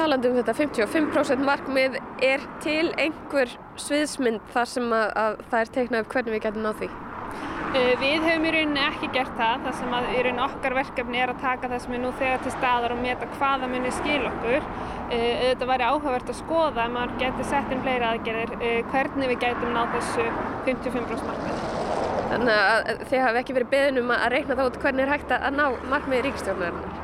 Talandi 0.00 0.30
um 0.30 0.36
þetta 0.38 0.54
55% 0.56 1.42
markmið 1.44 1.96
er 2.24 2.44
til 2.64 2.86
einhver 2.96 3.50
sviðsmynd 3.76 4.40
þar 4.54 4.68
sem 4.70 4.92
að, 4.96 5.10
að 5.20 5.34
það 5.50 5.60
er 5.60 5.72
teiknað 5.74 6.04
upp 6.04 6.14
hvernig 6.14 6.32
við 6.36 6.44
getum 6.46 6.62
náð 6.64 6.78
því? 6.78 6.88
Uh, 7.70 7.90
við 8.00 8.24
hefum 8.24 8.46
í 8.48 8.52
rauninni 8.54 8.80
ekki 8.86 9.10
gert 9.12 9.34
það, 9.36 9.66
þar 9.66 9.76
sem 9.82 9.92
að 9.98 10.08
í 10.08 10.22
rauninni 10.24 10.44
okkar 10.46 10.76
verkefni 10.78 11.20
er 11.20 11.32
að 11.34 11.42
taka 11.42 11.70
það 11.74 11.82
sem 11.84 11.96
er 11.98 12.02
nú 12.06 12.12
þegar 12.16 12.40
til 12.46 12.52
staðar 12.54 12.94
og 12.94 13.02
meta 13.02 13.28
hvaða 13.34 13.68
munir 13.74 13.94
skil 13.98 14.22
okkur. 14.30 14.70
Þetta 15.10 15.68
væri 15.68 15.90
áhugavert 15.90 16.32
að 16.32 16.40
skoða 16.40 16.86
ef 16.86 16.94
maður 16.96 17.14
getur 17.20 17.48
sett 17.50 17.74
inn 17.74 17.84
fleiri 17.84 18.08
aðgerðir, 18.08 18.56
uh, 18.56 18.80
hvernig 18.94 19.34
við 19.34 19.44
getum 19.44 19.76
náð 19.76 19.92
þessu 19.98 20.26
55% 20.70 21.28
markmið. 21.28 21.62
Þannig 22.32 22.56
að 22.56 23.04
þið 23.12 23.26
hafi 23.26 23.44
ekki 23.44 23.60
verið 23.60 23.70
beðin 23.76 24.02
um 24.06 24.16
að 24.16 24.26
reyna 24.38 24.56
þá 24.56 24.66
út 24.70 24.82
hvernig 24.86 25.06
er 25.06 25.14
hægt 25.18 25.36
að 25.36 25.60
ná 25.60 25.64
markmiði 25.92 26.30
ríkstjórnarinnar? 26.30 26.99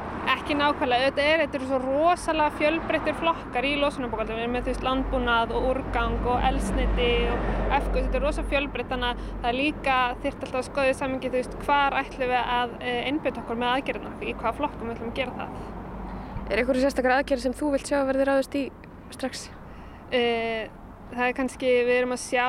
Ekki 0.47 0.61
nákvæmlega, 0.61 1.07
þetta 1.09 1.23
er, 1.27 1.41
þetta 1.43 1.59
svo 1.67 1.79
rosalega 1.83 2.53
fjölbreyttir 2.55 3.17
flokkar 3.19 3.67
í 3.67 3.73
losunarbókaldum, 3.81 4.37
við 4.39 4.45
erum 4.45 4.53
með 4.55 4.69
veist 4.69 4.85
landbúnað 4.87 5.55
og 5.59 5.67
úrgang 5.73 6.29
og 6.31 6.47
elsniti 6.47 7.09
og 7.33 7.49
efgöð, 7.75 7.97
þetta 7.97 8.21
er 8.21 8.23
rosalega 8.23 8.53
fjölbreytt 8.53 8.93
þannig 8.93 9.09
að 9.09 9.25
það 9.33 9.49
er 9.51 9.59
líka 9.59 9.99
þyrrt 10.23 10.47
alltaf 10.47 10.61
að 10.61 10.69
skoða 10.69 10.93
í 10.93 10.97
samingi 11.01 11.33
þú 11.33 11.41
veist 11.41 11.59
hvar 11.65 11.99
ætlum 11.99 12.31
við 12.31 12.55
að 12.61 12.79
e, 12.79 12.95
einbjöta 13.11 13.43
okkur 13.43 13.61
með 13.65 13.73
aðgerðina, 13.73 14.15
í 14.23 14.37
hvaða 14.39 14.55
flokkum 14.63 14.87
við 14.87 14.95
ætlum 14.95 15.11
að 15.11 15.19
gera 15.19 15.37
það. 15.43 15.61
Er 16.47 16.63
einhverju 16.63 16.87
sérstakar 16.87 17.19
aðgerð 17.19 17.47
sem 17.49 17.59
þú 17.59 17.75
vilt 17.75 17.91
sjá 17.91 17.99
að 17.99 18.09
verði 18.13 18.31
ráðist 18.31 18.59
í 18.63 18.67
strax? 19.19 19.47
E, 20.15 20.25
það 21.11 21.27
er 21.27 21.39
kannski, 21.43 21.77
við 21.91 21.95
erum 22.05 22.15
að 22.15 22.27
sjá, 22.29 22.49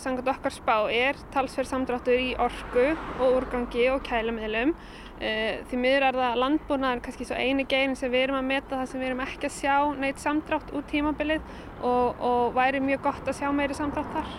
sangat 0.00 0.36
okkar 0.38 0.60
spá, 0.62 0.76
er 0.88 1.20
talsverð 1.36 1.74
samdráttur 1.74 2.24
í 2.24 2.32
orgu 2.40 2.94
og 3.18 3.42
úrgangi 3.42 3.90
og 3.92 4.00
kælumiðlum 4.08 4.72
Eh, 4.72 5.03
því 5.20 5.78
miður 5.80 6.08
er 6.08 6.18
það 6.18 6.40
landbúnaðar 6.42 7.04
kannski 7.04 7.26
svo 7.28 7.36
eini 7.38 7.66
geinin 7.68 7.98
sem 7.98 8.10
við 8.12 8.26
erum 8.26 8.40
að 8.40 8.48
meta 8.48 8.80
það 8.80 8.88
sem 8.90 9.00
við 9.00 9.10
erum 9.10 9.22
ekki 9.24 9.48
að 9.48 9.54
sjá 9.58 9.76
neitt 10.00 10.22
samdrátt 10.22 10.74
út 10.74 10.88
tímabilið 10.90 11.44
og, 11.82 12.18
og 12.18 12.56
væri 12.56 12.82
mjög 12.82 13.06
gott 13.06 13.30
að 13.30 13.38
sjá 13.38 13.52
meiri 13.54 13.76
samdrátt 13.78 14.10
þar. 14.16 14.34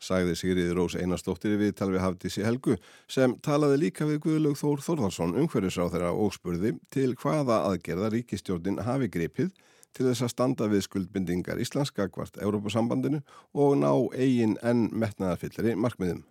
Sagði 0.00 0.36
Sigriði 0.38 0.72
Rós 0.72 0.94
Einarstóttir 0.96 1.58
við 1.60 1.74
talvi 1.76 2.00
Hafdísi 2.00 2.44
Helgu 2.46 2.78
sem 3.10 3.34
talaði 3.44 3.82
líka 3.82 4.06
við 4.08 4.22
Guðlaug 4.24 4.56
Þór 4.56 4.80
Þórðarsson 4.86 5.34
umhverjusráð 5.42 5.92
þeirra 5.92 6.12
og 6.16 6.32
spurði 6.32 6.72
til 6.94 7.10
hvaða 7.20 7.60
aðgerða 7.68 8.08
ríkistjórnin 8.14 8.80
hafi 8.86 9.10
gripið 9.12 9.52
til 9.96 10.06
þess 10.06 10.24
að 10.24 10.32
standa 10.32 10.70
við 10.72 10.86
skuldbindingar 10.86 11.60
íslenska 11.60 12.08
hvart 12.14 12.40
Európusambandinu 12.40 13.20
og 13.52 13.76
ná 13.82 13.92
eigin 14.16 14.56
enn 14.64 14.88
metnaðarfyllri 14.94 15.76
markmiðum. 15.76 16.24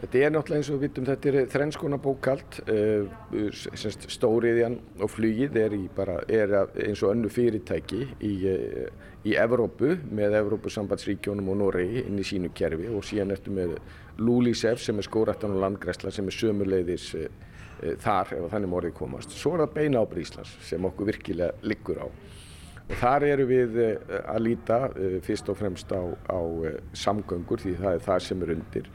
Þetta 0.00 0.20
er 0.24 0.30
náttúrulega 0.32 0.62
eins 0.62 0.68
og 0.70 0.78
við 0.78 0.84
vitum, 0.86 1.06
þetta 1.10 1.28
er 1.28 1.48
þrennskona 1.52 1.96
bókald, 2.00 2.58
uh, 2.72 3.50
stóriðjan 4.14 4.78
og 5.04 5.10
flugið 5.12 5.58
er, 5.60 5.76
bara, 5.96 6.14
er 6.24 6.54
eins 6.86 7.02
og 7.04 7.12
önnu 7.12 7.28
fyrirtæki 7.32 8.06
í, 8.24 8.30
uh, 8.48 9.10
í 9.28 9.34
Evrópu 9.36 9.98
með 10.08 10.38
Evrópusambandsríkjónum 10.38 11.52
og 11.52 11.60
Noregi 11.60 12.06
inn 12.06 12.16
í 12.16 12.24
sínu 12.24 12.48
kerfi 12.56 12.88
og 12.88 13.04
síðan 13.04 13.36
ertu 13.36 13.52
með 13.52 13.76
Lúlísef 14.24 14.80
sem 14.80 14.96
er 14.96 15.08
skórættan 15.08 15.58
og 15.58 15.60
landgræsla 15.66 16.14
sem 16.16 16.32
er 16.32 16.38
sömuleiðis 16.38 17.10
uh, 17.20 17.28
þar 18.00 18.32
ef 18.38 18.48
þannig 18.54 18.72
morðið 18.72 18.96
komast. 19.02 19.36
Svo 19.36 19.52
er 19.58 19.66
það 19.66 19.76
beina 19.76 20.00
ábyrð 20.00 20.24
Íslands 20.24 20.56
sem 20.64 20.88
okkur 20.88 21.12
virkilega 21.12 21.60
liggur 21.68 22.00
á. 22.00 22.08
Og 22.88 22.98
þar 23.04 23.28
eru 23.28 23.50
við 23.52 23.76
að 24.18 24.42
líta 24.42 24.82
fyrst 25.22 25.48
og 25.52 25.60
fremst 25.60 25.92
á, 25.92 26.02
á 26.26 26.40
samgöngur 26.96 27.60
því 27.62 27.76
það 27.78 27.92
er 27.94 28.06
það 28.08 28.24
sem 28.26 28.42
er 28.42 28.52
undir. 28.56 28.90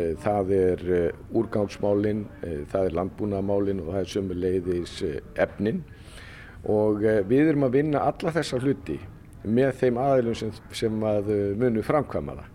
Eh, 0.00 0.12
það 0.20 0.52
er 0.54 0.82
eh, 0.94 1.22
úrgangsmálinn, 1.36 2.24
eh, 2.46 2.60
það 2.70 2.86
er 2.86 2.96
landbúnaðamálinn 2.98 3.80
og 3.82 3.90
það 3.94 4.00
er 4.00 4.12
sömuleiðis 4.14 4.94
efnin. 5.40 5.82
Og 6.70 7.00
við 7.28 7.50
erum 7.54 7.64
að 7.64 7.76
vinna 7.78 8.04
alla 8.04 8.32
þessa 8.36 8.58
hluti 8.60 8.98
með 9.48 9.70
þeim 9.80 9.98
aðilum 10.02 10.36
sem, 10.36 10.50
sem 10.76 11.04
að 11.08 11.30
munum 11.56 11.86
framkvæma 11.86 12.34
það. 12.36 12.50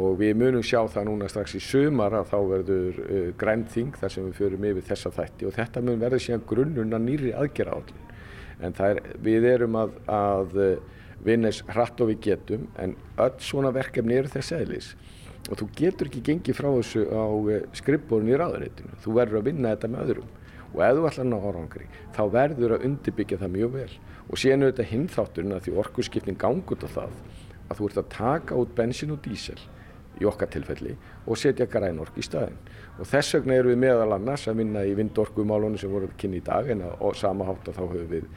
Og 0.00 0.14
við 0.18 0.32
munum 0.40 0.64
sjá 0.64 0.80
það 0.90 1.10
núna 1.10 1.28
strax 1.28 1.58
í 1.58 1.60
sömar 1.62 2.16
að 2.16 2.30
þá 2.30 2.38
verður 2.54 3.02
grænþing 3.38 3.92
þar 4.00 4.14
sem 4.14 4.30
við 4.30 4.38
förum 4.40 4.64
yfir 4.70 4.86
þessa 4.88 5.12
þætti. 5.18 5.46
Og 5.50 5.54
þetta 5.58 5.82
mun 5.84 6.00
verða 6.00 6.22
síðan 6.24 6.46
grunnuna 6.48 7.02
nýri 7.04 7.34
aðgerra 7.36 7.76
állin 7.76 8.00
en 8.64 8.74
er, 8.80 9.02
við 9.20 9.44
erum 9.50 9.76
að, 9.76 9.94
að 10.08 10.56
vinna 11.26 11.52
hratt 11.68 12.00
og 12.00 12.14
við 12.14 12.20
getum. 12.30 12.66
En 12.80 12.96
öll 13.20 13.36
svona 13.44 13.74
verkefni 13.76 14.16
eru 14.22 14.32
þess 14.32 14.56
eðlis 14.56 14.94
og 15.50 15.60
þú 15.60 15.68
getur 15.76 16.10
ekki 16.10 16.24
gengið 16.30 16.58
frá 16.58 16.70
þessu 16.70 17.04
á 17.12 17.24
eh, 17.52 17.68
skrippborun 17.76 18.32
í 18.32 18.38
ráðunitinu 18.40 18.98
þú 19.04 19.16
verður 19.18 19.40
að 19.40 19.48
vinna 19.50 19.74
þetta 19.74 19.92
með 19.92 20.04
öðrum. 20.04 20.32
Og 20.74 20.80
ef 20.82 20.96
þú 20.96 21.06
ætlar 21.08 21.24
að 21.24 21.30
ná 21.30 21.36
árangri 21.44 21.88
þá 22.16 22.22
verður 22.34 22.74
að 22.74 22.86
undirbyggja 22.88 23.40
það 23.42 23.54
mjög 23.54 23.74
vel. 23.76 23.92
Og 24.24 24.40
síðan 24.40 24.64
er 24.64 24.72
þetta 24.72 24.90
hinþátturinn 24.90 25.54
að 25.54 25.66
því 25.66 25.76
orkusskipning 25.84 26.40
gangut 26.40 26.86
á 26.86 26.88
það 26.88 27.18
að 27.68 27.78
þú 27.78 27.88
ert 27.88 28.00
að 28.00 28.10
taka 28.14 28.58
út 28.58 28.74
bensin 28.76 29.14
og 29.14 29.20
dísel 29.24 29.60
í 30.20 30.26
okkar 30.28 30.50
tilfelli 30.52 30.94
og 31.26 31.38
setja 31.40 31.66
grænork 31.70 32.18
í 32.18 32.24
staðin 32.24 32.58
og 32.98 33.08
þess 33.10 33.38
vegna 33.38 33.58
erum 33.58 33.72
við 33.74 33.80
meðal 33.82 34.16
annars 34.16 34.46
að 34.50 34.60
vinna 34.62 34.84
í 34.86 34.94
vindorkumálunum 34.98 35.80
sem 35.80 35.90
voru 35.90 36.10
kynni 36.20 36.38
í 36.38 36.44
dag 36.46 36.70
en 36.70 36.84
á 36.86 37.08
sama 37.18 37.48
hátt 37.48 37.70
að 37.70 37.80
þá 37.80 37.84
höfum 37.84 38.10
við 38.12 38.28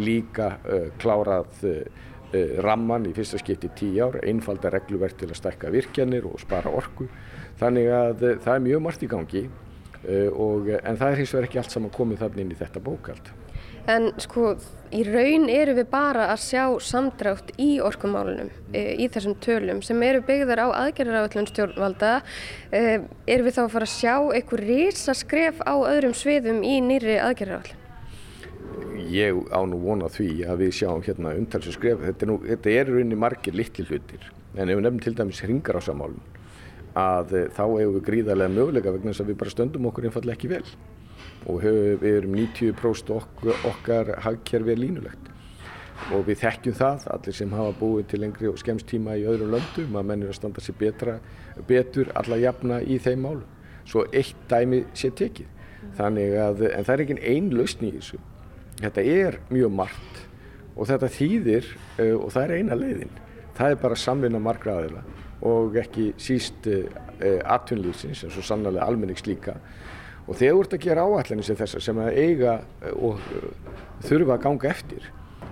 líka 0.00 0.48
uh, 0.64 0.88
klárað 1.00 1.64
uh, 1.68 1.82
ramman 2.64 3.06
í 3.08 3.14
fyrsta 3.16 3.40
skipti 3.40 3.70
tíu 3.76 4.04
ár, 4.06 4.20
einfalda 4.26 4.70
regluverk 4.74 5.18
til 5.20 5.30
að 5.30 5.40
stækka 5.40 5.72
virkjanir 5.74 6.26
og 6.28 6.40
spara 6.42 6.72
orku. 6.72 7.08
Þannig 7.60 7.90
að 7.92 8.26
eh, 8.28 8.38
það 8.44 8.54
er 8.54 8.64
mjög 8.66 8.84
margt 8.86 9.04
í 9.06 9.10
gangi 9.10 9.42
eh, 9.46 10.30
og, 10.30 10.70
en 10.76 11.00
það 11.00 11.10
er 11.10 11.20
hins 11.22 11.34
vegar 11.34 11.48
ekki 11.48 11.60
allt 11.62 11.76
saman 11.76 11.94
komið 11.94 12.24
þarna 12.24 12.44
inn 12.44 12.54
í 12.54 12.58
þetta 12.60 12.82
bókald. 12.84 13.32
En 13.86 14.08
sko 14.18 14.56
í 14.90 15.04
raun 15.06 15.46
eru 15.52 15.76
við 15.76 15.86
bara 15.92 16.26
að 16.32 16.42
sjá 16.42 16.64
samdrátt 16.82 17.52
í 17.62 17.76
orkumálunum 17.86 18.50
í 18.74 19.06
þessum 19.14 19.36
tölum 19.38 19.78
sem 19.86 20.02
eru 20.02 20.24
byggðar 20.26 20.64
á 20.66 20.68
aðgerðaraföllun 20.82 21.46
stjórnvalda. 21.52 22.12
Eru 22.74 23.46
við 23.46 23.54
þá 23.54 23.62
að 23.68 23.72
fara 23.76 23.86
að 23.86 23.94
sjá 23.94 24.14
einhver 24.40 24.66
risaskref 24.66 25.62
á 25.62 25.74
öðrum 25.78 26.18
sviðum 26.18 26.64
í 26.66 26.80
nýri 26.82 27.20
aðgerðaraföllun? 27.22 27.85
Ég 28.98 29.38
á 29.52 29.60
nú 29.68 29.78
vona 29.82 30.08
því 30.12 30.30
að 30.48 30.64
við 30.64 30.72
sjáum 30.80 31.04
hérna 31.04 31.34
umtalsu 31.38 31.74
skref. 31.74 32.02
Þetta 32.04 32.24
er, 32.24 32.30
nú, 32.30 32.38
þetta 32.44 32.72
er 32.72 32.90
rauninni 32.90 33.18
margir 33.18 33.56
litli 33.56 33.84
hlutir. 33.86 34.26
En 34.56 34.70
ef 34.70 34.78
við 34.78 34.84
nefnum 34.86 35.04
til 35.04 35.14
dæmis 35.18 35.42
ringar 35.44 35.78
á 35.78 35.82
samálun 35.84 36.20
að 36.96 37.32
e, 37.36 37.40
þá 37.52 37.62
hefur 37.66 37.94
við 37.98 38.04
gríðarlega 38.06 38.52
möguleika 38.54 38.92
vegna 38.94 39.12
þess 39.12 39.24
að 39.24 39.30
við 39.30 39.38
bara 39.42 39.52
stöndum 39.52 39.88
okkur 39.90 40.06
einfallega 40.08 40.38
ekki 40.38 40.52
vel. 40.52 40.62
Og 41.46 41.58
hefur, 41.64 41.98
við 42.02 42.18
erum 42.20 42.36
90% 42.38 43.12
okkar, 43.16 43.58
okkar 43.70 44.12
hagkerfi 44.24 44.72
er 44.72 44.80
línulegt. 44.80 45.32
Og 46.12 46.24
við 46.28 46.40
þekkjum 46.44 46.76
það 46.76 47.08
allir 47.12 47.36
sem 47.36 47.52
hafa 47.56 47.74
búið 47.80 48.08
til 48.12 48.22
lengri 48.22 48.48
og 48.48 48.60
skemstíma 48.60 49.16
í 49.20 49.26
öðrum 49.28 49.52
löndum 49.56 49.98
að 50.00 50.08
mennir 50.12 50.32
að 50.32 50.38
standa 50.38 50.64
sér 50.64 50.78
betra, 50.80 51.18
betur 51.68 52.12
alla 52.16 52.40
jafna 52.40 52.80
í 52.80 52.98
þeim 53.02 53.28
málum. 53.28 53.44
Svo 53.86 54.06
eitt 54.12 54.40
dæmi 54.50 54.84
sé 54.96 55.12
tekið. 55.14 55.52
Þannig 55.96 56.32
að, 56.40 56.64
en 56.72 56.84
það 56.84 56.94
er 56.94 57.04
ekki 57.04 57.20
einn 57.32 57.52
lausn 57.54 57.86
í 57.86 57.92
þessu 57.94 58.18
þetta 58.82 59.04
er 59.12 59.38
mjög 59.52 59.74
margt 59.80 60.22
og 60.76 60.88
þetta 60.90 61.12
þýðir 61.16 61.68
uh, 61.72 62.14
og 62.20 62.30
það 62.34 62.42
er 62.44 62.54
eina 62.58 62.78
leiðin. 62.78 63.14
Það 63.56 63.72
er 63.72 63.82
bara 63.82 63.98
samvinna 64.00 64.40
margra 64.42 64.78
aðila 64.80 65.04
og 65.46 65.76
ekki 65.80 66.10
síst 66.20 66.68
uh, 66.68 66.86
atvinnlýfsins 67.56 68.24
eins 68.26 68.36
og 68.36 68.46
sannlega 68.46 68.84
almennings 68.84 69.26
líka. 69.28 69.56
Og 70.26 70.34
þegar 70.36 70.56
þú 70.56 70.62
ert 70.64 70.74
að 70.76 70.86
gera 70.88 71.06
áallanir 71.06 71.46
sem 71.46 71.58
þessar 71.58 71.84
sem 71.84 71.98
að 72.02 72.16
eiga 72.18 72.56
og 72.98 73.20
þurfa 74.04 74.34
að 74.34 74.42
ganga 74.42 74.70
eftir 74.72 75.04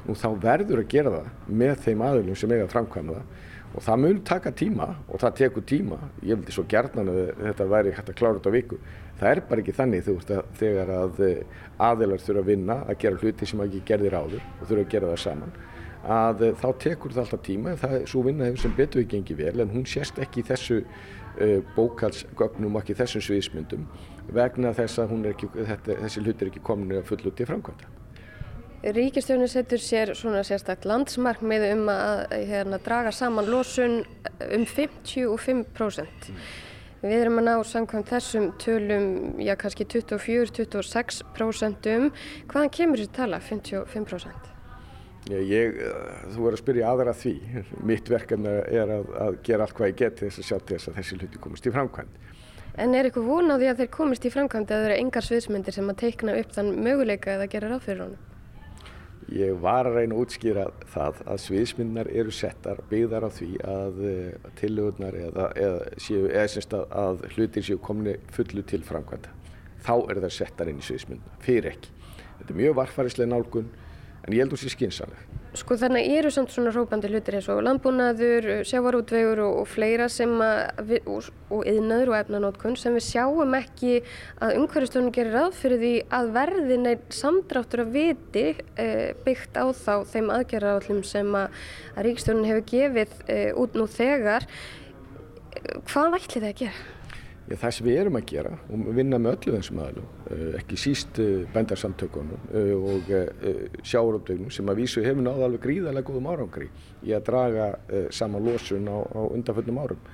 og 0.04 0.19
þá 0.19 0.28
verður 0.43 0.83
að 0.83 0.90
gera 0.90 1.12
það 1.14 1.52
með 1.62 1.76
þeim 1.85 2.02
aðlum 2.04 2.38
sem 2.38 2.52
eiga 2.52 2.66
að 2.66 2.73
framkvæma 2.75 3.19
það 3.21 3.45
og 3.75 3.83
það 3.83 4.00
mun 4.04 4.21
taka 4.26 4.52
tíma 4.54 4.88
og 5.09 5.21
það 5.23 5.37
tekur 5.40 5.66
tíma. 5.66 5.99
Ég 6.23 6.38
vildi 6.38 6.54
svo 6.54 6.64
gerðan 6.71 7.11
að 7.11 7.21
þetta 7.43 7.69
væri 7.75 7.95
hægt 7.97 8.12
að 8.12 8.19
klára 8.21 8.38
þetta 8.38 8.54
viku. 8.54 8.81
Það 9.19 9.31
er 9.31 9.43
bara 9.49 9.62
ekki 9.62 9.76
þannig 9.76 10.07
þú 10.07 10.16
veist 10.19 10.33
að 10.35 10.50
þegar 10.61 10.93
að 10.95 11.23
aðilar 11.88 12.25
þurfa 12.25 12.43
að 12.45 12.50
vinna 12.50 12.81
að 12.85 12.99
gera 13.04 13.23
hluti 13.23 13.49
sem 13.50 13.64
ekki 13.66 13.85
gerðir 13.90 14.19
áður 14.19 14.43
og 14.43 14.66
þurfa 14.69 14.85
að 14.85 14.93
gera 14.95 15.12
það 15.12 15.25
saman 15.25 15.57
að 16.04 16.43
þá 16.61 16.66
tekur 16.85 17.14
það 17.14 17.23
alltaf 17.25 17.43
tíma. 17.47 17.75
Það 17.81 17.97
er 17.99 18.07
svo 18.11 18.23
vinna 18.26 18.49
hefur 18.49 18.64
sem 18.64 18.76
betur 18.76 19.02
ekki 19.02 19.16
gengið 19.16 19.40
vel 19.40 19.64
en 19.64 19.73
hún 19.73 19.87
sést 19.88 20.21
ekki 20.23 20.43
í 20.43 20.49
þessu 20.50 20.81
uh, 20.85 21.61
bókalsgögnum 21.76 22.76
og 22.76 22.85
ekki 22.85 22.99
þessum 23.00 23.25
sviðismyndum 23.25 23.88
vegna 24.35 24.73
þess 24.76 25.00
að 25.02 25.31
ekki, 25.33 25.50
þetta, 25.54 26.00
þessi 26.04 26.25
hluti 26.25 26.45
er 26.45 26.52
ekki 26.52 26.64
komin 26.64 26.99
að 26.99 27.09
fulla 27.11 27.33
út 27.33 27.45
í 27.45 27.49
framkvæmda. 27.49 27.94
Ríkistjónin 28.85 29.49
setur 29.49 29.81
sér 29.81 30.11
svona 30.12 30.43
sérstaklega 30.45 30.91
landsmarkmið 30.91 31.62
um 31.71 31.87
að 31.88 32.35
hérna, 32.50 32.76
draga 32.85 33.09
saman 33.17 33.47
losun 33.49 34.05
um 34.45 34.67
55%. 34.69 36.29
Mm. 36.29 36.37
Við 37.05 37.14
erum 37.17 37.41
að 37.41 37.47
ná 37.49 37.64
samkvæmt 37.69 38.09
þessum 38.12 38.47
tölum, 38.61 39.07
já 39.41 39.57
kannski 39.61 39.85
24-26%. 39.88 42.12
Hvaðan 42.49 42.75
kemur 42.76 42.99
þessi 43.00 43.12
tala, 43.17 43.38
55%? 43.45 44.49
Já, 45.33 45.38
ég, 45.41 45.69
þú 46.35 46.38
verður 46.45 46.57
að 46.59 46.61
spyrja 46.61 46.91
aðra 46.93 47.12
því. 47.17 47.35
Mitt 47.88 48.07
verkefni 48.12 48.53
er 48.69 48.88
að, 48.99 49.05
að 49.25 49.33
gera 49.49 49.64
allt 49.64 49.76
hvað 49.81 49.91
ég 49.95 50.00
get 50.03 50.21
þess 50.26 50.38
að 50.41 50.49
sjá 50.50 50.57
til 50.61 50.76
þess 50.76 50.88
að 50.93 50.97
þessi 51.00 51.14
hluti 51.23 51.38
komist 51.47 51.64
í 51.64 51.73
framkvæmd. 51.73 52.14
En 52.85 52.93
er 52.93 53.05
eitthvað 53.09 53.33
von 53.33 53.49
á 53.49 53.57
því 53.57 53.67
að 53.73 53.81
þeir 53.81 53.93
komist 53.97 54.29
í 54.29 54.35
framkvæmd 54.35 54.69
eða 54.76 54.85
eru 54.91 55.00
engar 55.00 55.25
sviðsmyndir 55.25 55.75
sem 55.76 55.88
að 55.88 56.00
teikna 56.05 56.37
upp 56.41 56.50
þann 56.53 56.71
möguleika 56.85 57.29
eða 57.38 57.53
gera 57.53 57.73
ráð 57.73 57.85
fyrir 57.88 58.05
honum? 58.09 58.23
Ég 59.33 59.57
var 59.57 59.88
að 59.88 59.97
reyna 59.99 60.16
að 60.16 60.25
útskýra 60.25 60.64
það 60.93 61.21
að 61.33 61.38
sviðismyndinar 61.45 62.11
eru 62.12 62.33
settar 62.35 62.83
byggðar 62.90 63.25
á 63.25 63.31
því 63.33 63.49
að 63.64 64.02
eh, 64.04 64.50
tillögurnar 64.61 65.16
eða, 65.16 65.47
eða, 65.57 65.78
séu, 66.04 66.26
eða 66.28 66.64
að, 66.81 66.85
að 67.04 67.25
hlutir 67.37 67.64
séu 67.64 67.78
komni 67.81 68.19
fullu 68.35 68.64
til 68.69 68.83
framkvæmda. 68.85 69.33
Þá 69.85 69.95
eru 70.12 70.25
það 70.26 70.37
settar 70.37 70.71
inn 70.71 70.81
í 70.81 70.85
sviðismyndina, 70.85 71.40
fyrir 71.45 71.71
ekki. 71.73 71.95
Þetta 72.40 72.52
er 72.52 72.61
mjög 72.61 72.76
varfærislega 72.83 73.33
nálgun 73.33 73.73
en 74.25 74.37
ég 74.37 74.45
held 74.45 74.52
að 74.52 74.59
það 74.59 74.64
sé 74.64 74.75
skynsanleg. 74.76 75.44
Sko 75.54 75.76
þannig 75.78 76.08
eru 76.16 76.30
samt 76.34 76.50
svona 76.50 76.73
rópandi 76.75 77.06
hlutir 77.12 77.37
eins 77.38 77.46
og 77.52 77.61
landbúnaður, 77.62 78.49
sjávarútvegur 78.66 79.38
og, 79.44 79.61
og 79.61 79.68
fleira 79.70 80.08
sem 80.11 80.32
að, 80.42 80.96
og, 81.06 81.28
og 81.54 81.68
yðnaður 81.70 82.11
og 82.11 82.16
efnanótkun 82.18 82.75
sem 82.80 82.96
við 82.99 83.04
sjáum 83.06 83.54
ekki 83.61 84.00
að 84.42 84.56
umhverfistónum 84.58 85.14
gerir 85.14 85.37
ráð 85.38 85.54
fyrir 85.61 85.82
því 85.84 85.92
að 86.18 86.32
verðin 86.34 86.88
er 86.90 87.04
samdráttur 87.14 87.84
að 87.84 87.94
viti 87.94 88.44
e, 88.75 88.88
byggt 89.26 89.54
á 89.54 89.66
þá 89.78 89.94
þeim 90.11 90.32
aðgerðarallum 90.40 91.04
sem 91.06 91.30
að, 91.38 91.62
að 91.94 92.08
ríkstjónin 92.08 92.50
hefur 92.50 92.66
gefið 92.73 93.14
e, 93.28 93.38
út 93.54 93.78
nú 93.78 93.87
þegar. 93.94 94.49
Hvað 95.87 96.18
ætli 96.18 96.42
það 96.42 96.50
að 96.50 96.61
gera? 96.64 96.94
Já, 97.45 97.59
það 97.61 97.73
sem 97.77 97.85
við 97.85 97.99
erum 98.01 98.17
að 98.17 98.31
gera 98.31 98.51
og 98.73 98.85
vinna 98.97 99.19
með 99.21 99.35
öllu 99.35 99.53
þessum 99.59 99.81
aðlum, 99.85 100.05
eh, 100.33 100.45
ekki 100.57 100.79
síst 100.81 101.19
eh, 101.21 101.43
bændarsamtökunum 101.53 102.47
eh, 102.57 102.71
og 102.73 103.11
sjáuröfdögnum 103.85 104.53
sem 104.55 104.71
að 104.73 104.79
vísu 104.81 105.03
hefur 105.05 105.27
náða 105.27 105.51
alveg 105.51 105.61
gríðarlega 105.67 106.09
góðum 106.09 106.29
árangri 106.33 106.71
í 107.05 107.13
að 107.13 107.27
draga 107.27 107.67
saman 108.17 108.47
losun 108.49 108.89
á, 108.89 108.97
á 108.97 109.21
undanföllum 109.27 109.81
árum 109.83 110.07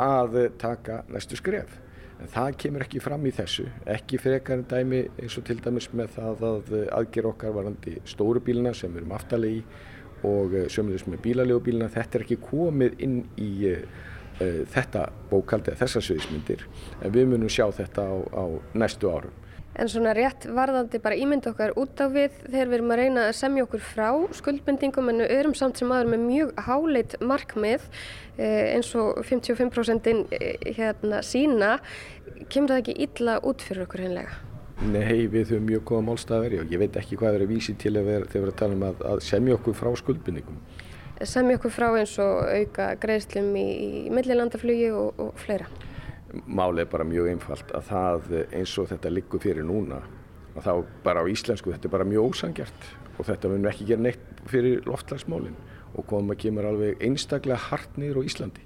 að 0.00 0.38
taka 0.62 1.02
næstu 1.12 1.36
skref. 1.36 1.74
En 2.22 2.30
það 2.32 2.56
kemur 2.64 2.86
ekki 2.86 3.02
fram 3.04 3.26
í 3.28 3.34
þessu, 3.36 3.66
ekki 3.92 4.20
frekar 4.22 4.56
en 4.56 4.64
dæmi 4.70 5.02
eins 5.20 5.36
og 5.36 5.44
til 5.44 5.58
dæmis 5.60 5.90
með 5.92 6.14
það 6.16 6.46
að 6.48 6.72
aðger 7.00 7.28
okkar 7.34 7.52
varandi 7.58 7.98
stóru 8.08 8.40
bíluna 8.40 8.72
sem 8.72 8.94
við 8.94 9.02
erum 9.02 9.12
aftalegi 9.18 9.60
og 10.24 10.56
sömulegis 10.72 11.04
með 11.10 11.20
bílalegu 11.26 11.64
bíluna, 11.66 11.90
þetta 11.92 12.18
er 12.18 12.24
ekki 12.24 12.40
komið 12.46 12.96
inn 13.04 13.18
í 13.36 13.52
þetta 14.72 15.06
bókaldi 15.30 15.72
eða 15.72 15.84
þessar 15.84 16.06
sviðismyndir 16.08 16.66
en 17.02 17.14
við 17.14 17.30
munum 17.32 17.52
sjá 17.52 17.66
þetta 17.74 18.04
á, 18.06 18.14
á 18.32 18.44
næstu 18.74 19.10
árum. 19.12 19.38
En 19.72 19.88
svona 19.88 20.12
rétt 20.12 20.44
varðandi 20.52 20.98
bara 21.00 21.16
ímynd 21.16 21.46
okkar 21.48 21.72
út 21.80 21.96
á 21.96 22.04
við 22.12 22.34
þegar 22.42 22.68
við 22.68 22.74
erum 22.76 22.92
að 22.92 23.00
reyna 23.00 23.22
að 23.30 23.38
semja 23.38 23.64
okkur 23.64 23.84
frá 23.86 24.08
skuldbendingum 24.36 25.08
en 25.08 25.22
við 25.24 25.32
erum 25.38 25.54
samt 25.56 25.80
sem 25.80 25.92
aður 25.94 26.10
með 26.12 26.24
mjög 26.26 26.52
háleit 26.66 27.16
markmið 27.24 27.86
eh, 28.36 28.74
eins 28.74 28.92
og 29.00 29.22
55% 29.24 30.10
eh, 30.12 30.66
hérna 30.76 31.22
sína, 31.24 31.78
kemur 32.52 32.74
það 32.74 32.82
ekki 32.82 32.98
illa 33.06 33.38
út 33.48 33.64
fyrir 33.64 33.86
okkur 33.86 34.04
hennilega? 34.04 34.36
Nei, 34.82 35.28
við 35.30 35.54
höfum 35.54 35.68
mjög 35.70 35.84
góða 35.88 36.04
málstafari 36.10 36.60
og 36.60 36.72
ég 36.74 36.80
veit 36.82 36.96
ekki 36.98 37.16
hvað 37.16 37.38
er 37.38 37.46
að 37.46 37.52
vísi 37.54 37.76
til 37.78 37.94
að 37.96 38.08
vera, 38.10 38.28
þegar 38.28 38.32
við 38.32 38.42
erum 38.42 38.52
að 38.52 38.60
tala 38.60 38.76
um 38.76 38.86
að, 38.90 39.04
að 39.14 39.24
semja 39.24 39.56
okkur 39.56 39.78
frá 39.78 39.92
skuldbendingum 40.02 40.60
semja 41.28 41.58
okkur 41.58 41.74
frá 41.74 41.88
eins 41.98 42.14
og 42.22 42.48
auka 42.48 42.92
greiðslum 43.02 43.52
í, 43.58 43.66
í 44.06 44.10
millilandaflugi 44.14 44.90
og, 44.96 45.20
og 45.22 45.38
fleira? 45.40 45.68
Málið 46.46 46.86
er 46.86 46.90
bara 46.94 47.04
mjög 47.04 47.28
einfalt 47.34 47.72
að 47.76 47.88
það 47.90 48.34
eins 48.56 48.74
og 48.80 48.88
þetta 48.90 49.12
liggur 49.12 49.42
fyrir 49.42 49.66
núna 49.68 50.00
að 50.56 50.66
þá 50.66 50.72
bara 51.04 51.24
á 51.24 51.26
íslensku 51.28 51.72
þetta 51.72 51.88
er 51.88 51.94
bara 51.94 52.08
mjög 52.08 52.32
ósangjart 52.32 52.90
og 53.18 53.28
þetta 53.28 53.52
munum 53.52 53.70
ekki 53.70 53.88
gera 53.88 54.04
neitt 54.08 54.44
fyrir 54.50 54.82
loftlagsmálinn 54.88 55.56
og 55.92 56.06
koma 56.08 56.36
kemur 56.38 56.68
alveg 56.70 57.02
einstaklega 57.04 57.60
hart 57.68 57.98
niður 58.00 58.22
á 58.24 58.28
Íslandi. 58.28 58.64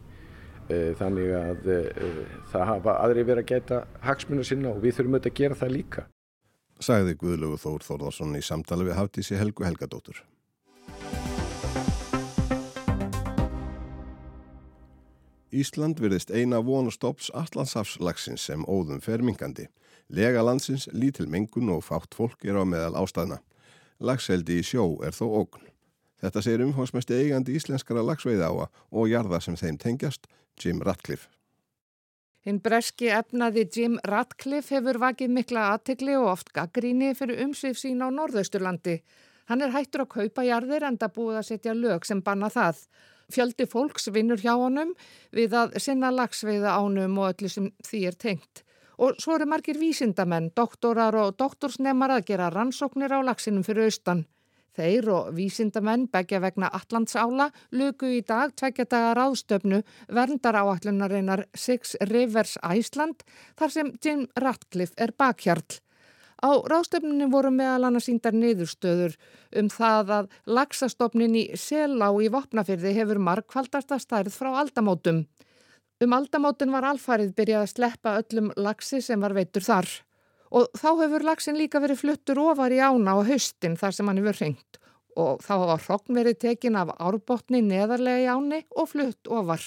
Eh, 0.67 0.93
þannig 0.99 1.33
að 1.39 1.69
eh, 1.71 2.21
það 2.51 2.69
hafa 2.73 2.97
aðri 3.03 3.27
verið 3.27 3.43
að 3.45 3.51
geta 3.53 3.81
hagsmuna 4.03 4.47
sinna 4.47 4.73
og 4.73 4.81
við 4.83 4.99
þurfum 4.99 5.19
auðvitað 5.19 5.33
að 5.33 5.43
gera 5.43 5.59
það 5.63 5.75
líka. 5.75 6.07
Sæði 6.83 7.19
Guðlugur 7.21 7.63
Þór 7.63 7.87
Þórðarsson 7.87 8.39
í 8.39 8.43
samtali 8.45 8.89
við 8.89 8.99
Haftísi 8.99 9.39
Helgu 9.39 9.65
Helgadóttur 9.67 10.23
Ísland 15.53 16.01
virðist 16.03 16.33
eina 16.35 16.59
vonu 16.65 16.91
stopps 16.91 17.31
allansafslagsins 17.35 18.47
sem 18.49 18.65
óðum 18.67 19.01
fer 19.03 19.23
mingandi. 19.23 19.69
Lega 20.09 20.43
landsins, 20.43 20.89
lítil 20.93 21.29
mengun 21.31 21.71
og 21.75 21.85
fátt 21.87 22.15
fólk 22.15 22.45
er 22.45 22.59
á 22.59 22.65
meðal 22.67 22.99
ástæðna. 23.03 23.39
Lagseldi 24.01 24.61
í 24.61 24.67
sjó 24.67 24.97
er 25.07 25.15
þó 25.15 25.27
ógn. 25.43 25.71
Þetta 26.23 26.43
segir 26.43 26.65
umhómsmesti 26.65 27.17
eigandi 27.21 27.57
íslenskara 27.59 28.03
lagsveiði 28.03 28.47
áa 28.47 28.69
og 28.91 29.09
jarða 29.11 29.41
sem 29.45 29.57
þeim 29.57 29.79
tengjast, 29.79 30.27
Jim 30.59 30.83
Ratcliffe. 30.83 31.29
Hinn 32.47 32.61
breski 32.63 33.09
efnaði 33.11 33.67
Jim 33.75 33.97
Ratcliffe 34.07 34.77
hefur 34.77 35.01
vakið 35.03 35.33
mikla 35.35 35.65
aðtegli 35.75 36.15
og 36.15 36.29
oft 36.31 36.53
gaggríni 36.55 37.11
fyrir 37.19 37.43
umsvið 37.43 37.81
sín 37.81 38.05
á 38.07 38.09
Norðausturlandi. 38.15 39.01
Hann 39.51 39.63
er 39.63 39.75
hættur 39.75 40.05
að 40.05 40.13
kaupa 40.15 40.45
jarðir 40.47 40.87
en 40.87 40.99
það 40.99 41.15
búið 41.19 41.41
að 41.41 41.49
setja 41.49 41.75
lög 41.75 42.07
sem 42.07 42.23
banna 42.23 42.51
það. 42.51 42.85
Fjöldi 43.33 43.67
fólks 43.67 44.09
vinnur 44.15 44.39
hjá 44.39 44.55
honum 44.55 44.93
við 45.35 45.57
að 45.59 45.77
sinna 45.83 46.13
lagsveiða 46.15 46.77
ánum 46.79 47.19
og 47.19 47.35
öllu 47.35 47.51
sem 47.51 47.73
því 47.87 48.05
er 48.11 48.17
tengt. 48.27 48.63
Og 48.97 49.19
svo 49.21 49.35
eru 49.37 49.49
margir 49.51 49.77
vísindamenn, 49.81 50.53
doktorar 50.57 51.17
og 51.21 51.35
doktorsnemar 51.37 52.15
að 52.15 52.27
gera 52.31 52.53
rannsóknir 52.55 53.13
á 53.13 53.21
lagsinum 53.27 53.67
fyrir 53.67 53.91
austan. 53.91 54.25
Þeir 54.77 55.09
og 55.09 55.29
vísindamenn 55.37 56.05
begja 56.13 56.41
vegna 56.45 56.69
Allandsála 56.79 57.49
luku 57.73 58.11
í 58.19 58.21
dag 58.29 58.53
tvekja 58.61 58.85
daga 58.85 59.15
ráðstöfnu 59.17 59.81
verndar 60.13 60.59
áallunarinnar 60.61 61.47
Six 61.57 61.97
Rivers 62.11 62.59
Iceland 62.61 63.25
þar 63.57 63.73
sem 63.73 63.93
Jim 64.05 64.27
Ratcliffe 64.37 64.97
er 65.01 65.15
bakhjarl. 65.17 65.81
Á 66.37 66.51
ráðstöfnunni 66.69 67.31
voru 67.33 67.49
meðal 67.55 67.89
annars 67.89 68.11
síndar 68.11 68.35
niðurstöður 68.37 69.15
um 69.57 69.71
það 69.73 70.11
að 70.19 70.27
lagsastofnin 70.59 71.37
í 71.41 71.45
Selá 71.57 72.11
í 72.21 72.29
Vopnafyrði 72.33 72.93
hefur 72.99 73.23
markvaldasta 73.25 73.97
stærð 74.03 74.35
frá 74.37 74.51
aldamótum. 74.61 75.25
Um 76.05 76.13
aldamótin 76.13 76.75
var 76.75 76.85
alfarið 76.85 77.33
byrjað 77.39 77.63
að 77.65 77.73
sleppa 77.73 78.19
öllum 78.21 78.51
lagsi 78.61 79.01
sem 79.01 79.23
var 79.25 79.33
veitur 79.33 79.65
þar. 79.65 79.89
Og 80.53 80.69
þá 80.77 80.91
hefur 81.01 81.25
lagsin 81.25 81.57
líka 81.57 81.81
verið 81.81 82.03
fluttur 82.03 82.43
ofar 82.43 82.75
í 82.75 82.83
ána 82.85 83.17
á 83.17 83.25
haustin 83.25 83.79
þar 83.81 83.97
sem 83.97 84.13
hann 84.13 84.21
hefur 84.21 84.41
hringt. 84.43 84.79
Og 85.17 85.41
þá 85.41 85.55
hafa 85.57 85.79
hrogn 85.87 86.21
verið 86.21 86.39
tekin 86.45 86.77
af 86.77 86.93
árbótni 87.01 87.65
neðarlega 87.65 88.27
í 88.27 88.29
áni 88.29 88.61
og 88.77 88.93
flutt 88.93 89.33
ofar. 89.33 89.65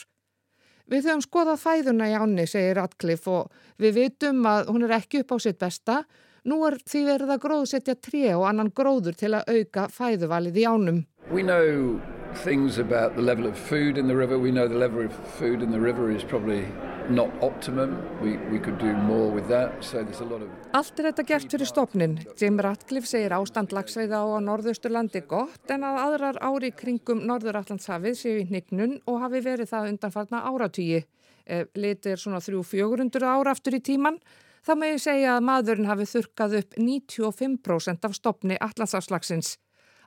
Við 0.89 1.05
höfum 1.09 1.21
skoðað 1.25 1.61
fæðuna 1.61 2.07
í 2.09 2.15
áni, 2.17 2.45
segir 2.49 2.77
Radcliffe, 2.77 3.29
og 3.29 3.81
við 3.81 3.97
vitum 3.97 4.45
að 4.49 4.71
hún 4.73 4.85
er 4.85 4.95
ekki 4.97 5.21
upp 5.21 5.33
á 5.33 5.37
sitt 5.41 5.59
besta, 5.61 6.03
Nú 6.47 6.61
er 6.67 6.77
því 6.87 7.01
verið 7.07 7.33
að 7.35 7.41
gróðsetja 7.47 7.95
tré 7.99 8.29
og 8.35 8.45
annan 8.47 8.71
gróður 8.75 9.17
til 9.19 9.33
að 9.35 9.49
auka 9.57 9.87
fæðuvalið 9.91 10.61
í 10.61 10.67
ánum. 10.69 11.01
We 11.31 11.43
know 11.43 11.99
things 12.43 12.77
about 12.77 13.15
the 13.15 13.21
level 13.21 13.45
of 13.45 13.57
food 13.57 13.97
in 13.97 14.07
the 14.07 14.15
river. 14.15 14.39
We 14.39 14.51
know 14.51 14.67
the 14.67 14.77
level 14.77 15.05
of 15.05 15.13
food 15.37 15.61
in 15.61 15.71
the 15.71 15.79
river 15.79 16.09
is 16.11 16.23
probably 16.23 16.65
not 17.09 17.29
optimum. 17.41 17.97
We, 18.21 18.37
we 18.51 18.59
could 18.59 18.77
do 18.77 18.93
more 18.93 19.31
with 19.31 19.47
that. 19.49 19.83
So 19.83 20.03
there's 20.03 20.21
a 20.21 20.25
lot 20.25 20.41
of... 20.41 20.49
Allt 20.73 20.99
er 20.99 21.09
þetta 21.09 21.25
gert 21.27 21.53
fyrir 21.53 21.69
stopnin. 21.69 22.17
Jim 22.39 22.59
Ratcliffe 22.61 23.09
segir 23.09 23.33
ástand 23.35 23.73
lagsveiða 23.75 24.21
á 24.21 24.27
norðausturlandi 24.45 25.23
gott 25.29 25.73
en 25.73 25.85
að 25.87 26.01
aðrar 26.05 26.41
ári 26.45 26.71
kringum 26.71 27.23
norðurallandshafið 27.29 28.19
séu 28.19 28.43
í 28.43 28.49
hnignun 28.49 28.99
og 29.09 29.23
hafi 29.25 29.41
verið 29.45 29.71
það 29.73 29.93
undanfarna 29.93 30.43
áratýji. 30.49 31.01
Litið 31.49 32.13
er 32.13 32.21
svona 32.21 32.43
300-400 32.45 33.25
ára 33.25 33.55
aftur 33.55 33.79
í 33.79 33.81
tíman 33.81 34.19
þá 34.65 34.73
megi 34.79 34.99
segja 35.03 35.37
að 35.37 35.47
maðurinn 35.47 35.89
hafi 35.89 36.07
þurkað 36.09 36.55
upp 36.61 36.77
95% 36.77 38.05
af 38.07 38.15
stopni 38.17 38.59
allansafslagsins. 38.59 39.57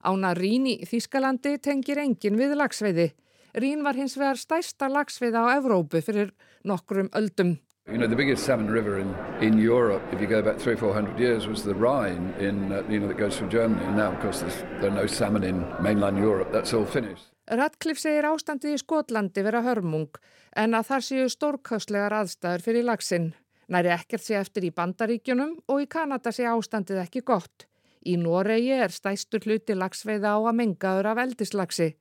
Ána 0.02 0.32
Rín 0.34 0.66
í 0.66 0.78
Þískalandi 0.88 1.58
tengir 1.62 2.00
engin 2.02 2.38
við 2.40 2.56
lagsveiði. 2.58 3.12
Rín 3.54 3.84
var 3.84 3.98
hins 3.98 4.16
vegar 4.16 4.40
stæsta 4.40 4.88
lagsveiða 4.88 5.44
á 5.44 5.46
Evrópu 5.58 6.00
fyrir 6.02 6.32
nokkrum 6.64 7.12
öldum. 7.14 7.58
You 7.90 7.98
know, 7.98 8.06
the 8.06 8.16
biggest 8.16 8.44
salmon 8.46 8.70
river 8.70 9.00
in, 9.00 9.12
in 9.40 9.58
Europe, 9.58 10.02
if 10.12 10.20
you 10.20 10.28
go 10.28 10.40
back 10.40 10.56
three, 10.56 10.76
four 10.76 10.94
hundred 10.94 11.18
years, 11.18 11.48
was 11.48 11.64
the 11.64 11.74
Rhine, 11.74 12.32
in, 12.38 12.72
uh, 12.72 12.82
you 12.88 13.00
know, 13.00 13.08
that 13.08 13.18
goes 13.18 13.36
through 13.36 13.50
Germany. 13.50 13.84
And 13.84 13.96
now, 13.96 14.12
of 14.12 14.20
course, 14.20 14.40
there 14.80 14.86
are 14.86 14.94
no 14.94 15.06
salmon 15.06 15.42
in 15.42 15.66
mainland 15.80 16.16
Europe. 16.16 16.52
That's 16.52 16.72
all 16.72 16.86
finished. 16.86 17.26
Radcliffe 17.50 17.98
segir 17.98 18.28
ástandið 18.30 18.76
í 18.76 18.80
Skotlandi 18.80 19.42
vera 19.42 19.64
hörmung 19.66 20.14
en 20.54 20.76
að 20.78 20.92
þar 20.92 21.04
séu 21.08 21.24
stórkáslegar 21.32 22.14
aðstæður 22.14 22.62
fyrir 22.62 22.86
lagsinn. 22.86 23.32
Næri 23.72 23.92
ekkert 23.94 24.24
sé 24.24 24.36
eftir 24.36 24.66
í 24.68 24.72
Bandaríkjunum 24.76 25.54
og 25.72 25.80
í 25.80 25.88
Kanada 25.88 26.32
sé 26.34 26.44
ástandið 26.48 27.00
ekki 27.06 27.22
gott. 27.24 27.66
Í 28.04 28.18
Noregi 28.20 28.74
er 28.74 28.92
stæstur 28.92 29.46
hluti 29.46 29.76
lagsveiða 29.78 30.34
á 30.36 30.38
að 30.42 30.58
mengaður 30.58 31.12
af 31.12 31.22
eldislagsi. 31.22 31.92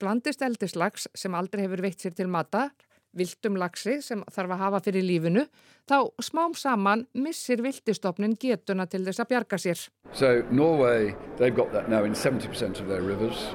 Blandist 0.00 0.42
eldislags 0.42 1.06
sem 1.14 1.36
aldrei 1.38 1.66
hefur 1.66 1.84
veitt 1.84 2.02
sér 2.02 2.16
til 2.18 2.26
matar 2.32 2.72
viltum 3.18 3.58
lagsi 3.58 3.98
sem 4.02 4.22
þarf 4.32 4.54
að 4.54 4.62
hafa 4.64 4.80
fyrir 4.84 5.06
lífinu, 5.06 5.44
þá 5.88 6.10
smám 6.22 6.54
saman 6.58 7.04
missir 7.14 7.62
viltistofnin 7.64 8.36
getuna 8.40 8.86
til 8.90 9.04
þess 9.06 9.22
að 9.22 9.30
bjarga 9.32 9.60
sér. 9.60 9.84
So 10.12 10.42
Norway, 10.50 11.14
they've 11.38 11.54
got 11.54 11.72
that 11.72 11.88
now 11.88 12.04
in 12.04 12.14
70% 12.14 12.80
of 12.80 12.88
their 12.88 13.02
rivers. 13.02 13.54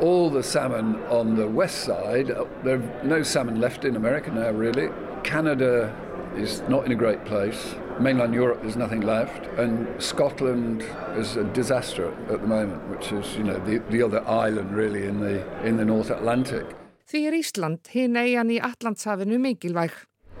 All 0.00 0.30
the 0.30 0.42
salmon 0.42 0.96
on 1.10 1.36
the 1.36 1.46
west 1.46 1.84
side, 1.84 2.30
there 2.64 2.78
are 2.78 3.04
no 3.04 3.22
salmon 3.22 3.60
left 3.60 3.84
in 3.84 3.96
America 3.96 4.30
now 4.30 4.50
really. 4.50 4.90
Canada 5.22 5.90
is 6.36 6.62
not 6.68 6.86
in 6.86 6.92
a 6.92 6.94
great 6.94 7.24
place. 7.24 7.74
Mainland 7.98 8.34
Europe, 8.34 8.62
there's 8.62 8.76
nothing 8.76 9.00
left. 9.00 9.46
And 9.58 9.86
Scotland 10.02 10.84
is 11.16 11.36
a 11.36 11.44
disaster 11.44 12.12
at 12.28 12.40
the 12.40 12.46
moment, 12.46 12.88
which 12.88 13.12
is, 13.12 13.36
you 13.36 13.44
know, 13.44 13.58
the, 13.60 13.78
the 13.90 14.02
other 14.02 14.26
island 14.28 14.74
really 14.74 15.06
in 15.06 15.20
the, 15.20 15.44
in 15.66 15.76
the 15.76 15.84
North 15.84 16.10
Atlantic. 16.10 16.66
Því 17.04 17.20
er 17.28 17.34
Ísland 17.36 17.88
hinn 17.92 18.16
eigan 18.16 18.50
í 18.50 18.58
Allandshafinu 18.64 19.36
mikilvæg. 19.38 19.92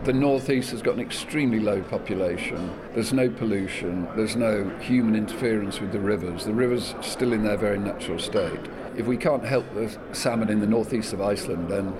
The 0.04 0.12
northeast 0.12 0.70
has 0.72 0.82
got 0.82 0.94
an 0.94 1.00
extremely 1.00 1.60
low 1.60 1.82
population. 1.82 2.70
There's 2.94 3.12
no 3.12 3.30
pollution. 3.30 4.08
There's 4.16 4.34
no 4.34 4.68
human 4.80 5.14
interference 5.14 5.80
with 5.80 5.92
the 5.92 6.00
rivers. 6.00 6.44
The 6.44 6.52
river's 6.52 6.94
still 7.00 7.32
in 7.32 7.44
their 7.44 7.56
very 7.56 7.78
natural 7.78 8.18
state. 8.18 8.60
If 8.96 9.06
we 9.06 9.16
can't 9.16 9.44
help 9.44 9.72
the 9.74 9.96
salmon 10.12 10.50
in 10.50 10.60
the 10.60 10.66
northeast 10.66 11.12
of 11.12 11.20
Iceland, 11.20 11.70
then 11.70 11.94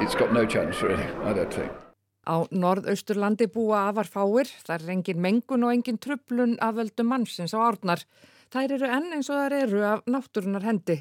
it's 0.00 0.14
got 0.14 0.32
no 0.32 0.44
chance 0.46 0.82
really, 0.82 1.08
I 1.24 1.32
don't 1.32 1.52
think. 1.52 1.72
Á 2.28 2.44
norðausturlandi 2.52 3.48
búa 3.52 3.86
afar 3.88 4.08
fáir, 4.08 4.50
það 4.66 4.74
er 4.76 4.94
engin 4.96 5.22
mengun 5.24 5.64
og 5.64 5.72
engin 5.72 5.98
trublun 5.98 6.58
af 6.60 6.76
völdu 6.76 7.06
mannsins 7.06 7.54
á 7.56 7.60
árnar. 7.64 8.04
Þær 8.52 8.76
eru 8.76 8.90
enn 8.90 9.14
eins 9.16 9.30
og 9.30 9.40
þær 9.40 9.56
eru 9.62 9.84
af 9.86 10.02
náttúrunar 10.10 10.66
hendi. 10.66 11.00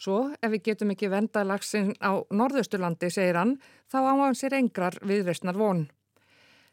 Svo 0.00 0.30
ef 0.40 0.52
við 0.54 0.62
getum 0.70 0.94
ekki 0.94 1.10
venda 1.12 1.42
lagsin 1.44 1.90
á 2.00 2.22
norðausturlandi, 2.30 3.10
segir 3.12 3.36
hann, 3.36 3.58
þá 3.90 3.98
á 4.00 4.12
hann 4.22 4.38
sér 4.38 4.56
engrar 4.56 4.96
viðreysnar 5.02 5.58
von. 5.58 5.88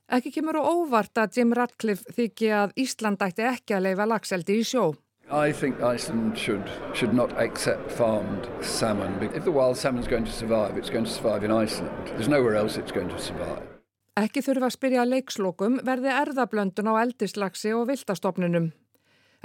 Ekki 0.08 0.32
kemur 0.38 0.62
og 0.62 0.70
óvart 0.72 1.20
að 1.20 1.42
Jim 1.42 1.52
Ratcliffe 1.58 2.14
þykji 2.16 2.54
að 2.56 2.78
Ísland 2.80 3.24
ætti 3.26 3.44
ekki 3.44 3.76
að 3.76 3.90
leifa 3.90 4.08
lagseldi 4.08 4.62
í 4.62 4.64
sjó. 4.64 4.94
I 5.30 5.52
think 5.52 5.82
Iceland 5.82 6.38
should, 6.38 6.70
should 6.94 7.14
not 7.14 7.34
accept 7.38 7.92
farmed 7.92 8.48
salmon. 8.62 9.22
If 9.36 9.44
the 9.44 9.52
wild 9.52 9.76
salmon 9.76 10.02
is 10.02 10.08
going 10.08 10.24
to 10.24 10.32
survive, 10.32 10.78
it's 10.78 10.90
going 10.90 11.04
to 11.04 11.12
survive 11.12 11.44
in 11.44 11.52
Iceland. 11.52 12.08
There's 12.16 12.30
nowhere 12.30 12.56
else 12.56 12.78
it's 12.78 12.94
going 12.94 13.10
to 13.10 13.20
survive. 13.20 13.77
Ekki 14.18 14.42
þurfa 14.42 14.66
að 14.72 14.74
spyrja 14.74 15.04
leikslokum 15.06 15.76
verði 15.86 16.10
erðablöndun 16.10 16.88
á 16.90 16.94
eldislagsi 17.04 17.70
og 17.78 17.84
viltastofnunum. 17.92 18.72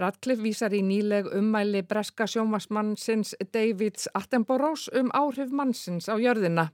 Radcliffe 0.01 0.41
vísar 0.41 0.73
í 0.73 0.79
nýleg 0.81 1.27
ummæli 1.29 1.83
breska 1.85 2.25
sjómasmannsins 2.25 3.35
Davids 3.53 4.09
Attenboroughs 4.17 4.87
um 4.97 5.11
áhrif 5.13 5.53
mannsins 5.53 6.09
á 6.09 6.17
jörðina. 6.17 6.71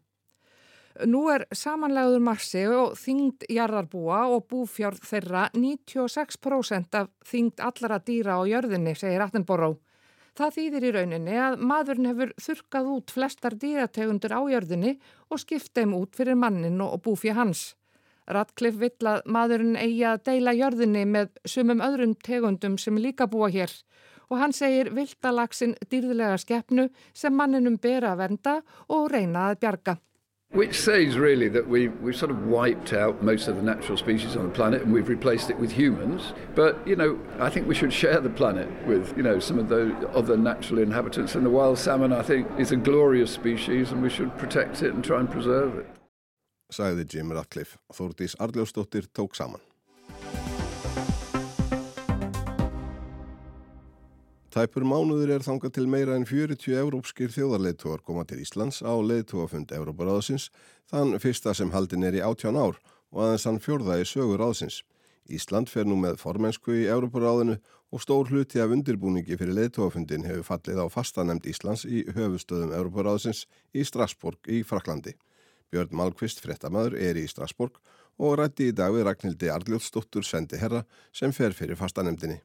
Nú 1.10 1.24
er 1.32 1.44
samanlegaður 1.50 2.22
massi 2.22 2.62
og 2.70 2.94
þyngd 2.98 3.48
jarðarbúa 3.50 4.20
og 4.30 4.46
búfjörð 4.50 5.02
þeirra 5.10 5.48
96% 5.58 7.00
af 7.00 7.10
þyngd 7.26 7.64
allara 7.66 7.98
dýra 7.98 8.38
á 8.38 8.42
jörðinni, 8.46 8.94
segir 8.94 9.26
Attenborough. 9.26 9.82
Það 10.38 10.54
þýðir 10.54 10.86
í 10.86 10.94
rauninni 10.94 11.34
að 11.42 11.58
maðurinn 11.66 12.12
hefur 12.12 12.30
þurkað 12.38 12.94
út 12.94 13.10
flestar 13.10 13.58
dýrategundur 13.58 14.38
á 14.38 14.42
jörðinni 14.54 14.94
og 15.34 15.42
skipt 15.42 15.74
þeim 15.74 15.98
út 15.98 16.14
fyrir 16.14 16.38
mannin 16.38 16.78
og 16.86 17.02
búfja 17.02 17.34
hans. 17.34 17.74
Radcliffe 18.28 18.80
vill 18.80 19.08
að 19.08 19.22
maðurinn 19.24 19.76
eigi 19.80 20.04
að 20.04 20.24
deila 20.28 20.52
jörðinni 20.56 21.04
með 21.08 21.30
sumum 21.48 21.80
öðrum 21.84 22.14
tegundum 22.24 22.76
sem 22.80 22.98
líka 23.00 23.26
búa 23.30 23.48
hér 23.52 23.72
og 24.28 24.42
hann 24.42 24.52
segir 24.52 24.90
viltalagsin 24.92 25.74
dýrðilega 25.88 26.36
skeppnu 26.42 26.88
sem 27.16 27.32
manninum 27.32 27.78
ber 27.80 28.04
að 28.04 28.20
venda 28.24 28.60
og 28.88 29.08
reyna 29.12 29.48
að 29.48 29.62
bjarga. 29.64 29.96
Which 30.50 30.80
says 30.80 31.18
really 31.18 31.48
that 31.48 31.68
we, 31.68 31.88
we've 31.88 32.16
sort 32.16 32.30
of 32.30 32.46
wiped 32.46 32.94
out 32.94 33.22
most 33.22 33.48
of 33.48 33.56
the 33.56 33.62
natural 33.62 33.98
species 33.98 34.34
on 34.34 34.44
the 34.44 34.54
planet 34.54 34.80
and 34.80 34.94
we've 34.94 35.10
replaced 35.10 35.50
it 35.50 35.58
with 35.58 35.70
humans. 35.70 36.32
But, 36.54 36.78
you 36.86 36.96
know, 36.96 37.18
I 37.38 37.50
think 37.50 37.68
we 37.68 37.74
should 37.74 37.92
share 37.92 38.18
the 38.20 38.30
planet 38.30 38.66
with, 38.86 39.14
you 39.14 39.22
know, 39.22 39.40
some 39.40 39.58
of 39.58 39.68
the 39.68 39.94
other 40.14 40.38
natural 40.38 40.80
inhabitants. 40.80 41.34
And 41.34 41.44
the 41.44 41.50
wild 41.50 41.78
salmon, 41.78 42.14
I 42.14 42.22
think, 42.22 42.48
is 42.58 42.72
a 42.72 42.76
glorious 42.76 43.30
species 43.30 43.92
and 43.92 44.00
we 44.02 44.08
should 44.08 44.36
protect 44.38 44.82
it 44.82 44.94
and 44.94 45.04
try 45.04 45.20
and 45.20 45.30
preserve 45.30 45.76
it 45.76 45.97
sagði 46.70 47.06
Jim 47.12 47.32
Ratcliffe. 47.32 47.78
Þórdís 47.94 48.36
Arljósdóttir 48.38 49.08
tók 49.12 49.36
saman. 49.38 49.60
Tæpur 54.48 54.82
mánuður 54.88 55.34
er 55.36 55.42
þangað 55.44 55.74
til 55.76 55.84
meira 55.86 56.14
en 56.16 56.24
40 56.26 56.72
európskir 56.80 57.30
þjóðarleittóar 57.30 58.00
koma 58.02 58.24
til 58.26 58.40
Íslands 58.42 58.80
á 58.80 58.90
leittóafund 58.96 59.74
Európaráðsins 59.76 60.48
þann 60.90 61.18
fyrsta 61.22 61.52
sem 61.54 61.70
haldin 61.70 62.06
er 62.08 62.16
í 62.16 62.22
18 62.24 62.56
ár 62.56 62.80
og 63.12 63.20
aðeins 63.22 63.44
hann 63.46 63.60
fjörða 63.62 64.00
í 64.00 64.08
sögur 64.08 64.40
ráðsins. 64.40 64.80
Ísland 65.28 65.68
fer 65.68 65.84
nú 65.84 65.98
með 66.00 66.16
formensku 66.24 66.72
í 66.72 66.88
Európaráðinu 66.88 67.58
og 67.92 68.02
stór 68.02 68.32
hluti 68.32 68.58
af 68.64 68.72
undirbúningi 68.72 69.36
fyrir 69.36 69.56
leittóafundin 69.60 70.24
hefur 70.26 70.48
fallið 70.48 70.80
á 70.80 70.86
fastanemd 70.96 71.46
Íslands 71.46 71.84
í 71.84 72.06
höfustöðum 72.16 72.72
Európaráðsins 72.80 73.44
í 73.76 73.84
Strasbourg 73.84 74.48
í 74.48 74.64
Fraklandi. 74.64 75.14
Björn 75.72 75.96
Malkvist, 76.00 76.42
frettamæður, 76.44 76.96
er 76.96 77.18
í 77.20 77.26
Strasborg 77.28 77.80
og 78.18 78.38
rætti 78.40 78.70
í 78.70 78.76
dag 78.76 78.92
við 78.94 79.06
Ragnhildi 79.06 79.50
Arljótsdóttur 79.52 80.26
sendi 80.26 80.58
herra 80.60 80.84
sem 81.14 81.34
fer 81.34 81.54
fyrir 81.56 81.78
fastanemdini. 81.78 82.40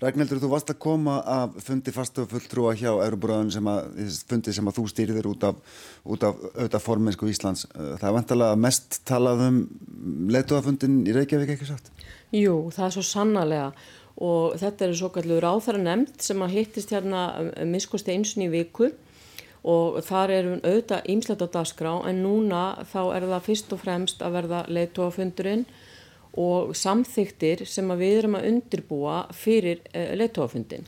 Ragnhildur, 0.00 0.38
þú 0.40 0.48
varst 0.48 0.70
að 0.72 0.78
koma 0.80 1.18
að 1.28 1.58
fundi 1.60 1.92
fastu 1.92 2.24
fulltrúa 2.28 2.72
hjá 2.78 2.88
Európaráðun 3.04 3.50
sem 3.52 3.66
að, 3.68 3.90
fundi 4.28 4.54
sem 4.56 4.70
að 4.70 4.78
þú 4.78 4.84
stýrðir 4.88 5.28
út 5.28 5.44
af, 5.44 5.58
út 6.08 6.24
af 6.24 6.38
auðvitað 6.54 6.84
formensku 6.86 7.28
Íslands. 7.28 7.66
Það 7.74 8.06
er 8.08 8.14
vantalega 8.16 8.60
mest 8.64 9.00
talað 9.08 9.44
um 9.50 9.58
letuafundin 10.32 11.02
í 11.04 11.16
Reykjavík, 11.16 11.52
ekki 11.56 11.68
satt? 11.68 11.92
Jú, 12.32 12.70
það 12.72 12.86
er 12.86 12.96
svo 12.96 13.04
sannarlega 13.10 13.68
og 14.20 14.56
þetta 14.60 14.86
er 14.86 14.96
svo 14.96 15.12
kallur 15.12 15.48
áþara 15.52 15.84
nefnd 15.84 16.24
sem 16.24 16.42
að 16.44 16.56
hittist 16.56 16.96
hérna 16.96 17.26
miskusti 17.68 18.16
einsun 18.16 18.46
í 18.48 18.50
viku 18.52 18.88
og 19.68 20.00
þar 20.06 20.32
erum 20.32 20.60
auðvitað 20.64 21.08
ímslegt 21.12 21.44
á 21.44 21.48
dagskrá 21.56 21.92
en 22.08 22.22
núna 22.24 22.62
þá 22.88 23.00
er 23.16 23.26
það 23.28 23.46
fyrst 23.48 23.74
og 23.74 23.82
fremst 23.82 24.22
að 24.24 24.36
verða 24.38 24.60
leiðtóafundurinn 24.72 25.66
og 26.40 26.72
samþyktir 26.78 27.66
sem 27.68 27.90
við 27.98 28.16
erum 28.22 28.38
að 28.38 28.48
undirbúa 28.52 29.20
fyrir 29.34 29.82
eh, 29.92 30.14
leiðtóafundin. 30.16 30.86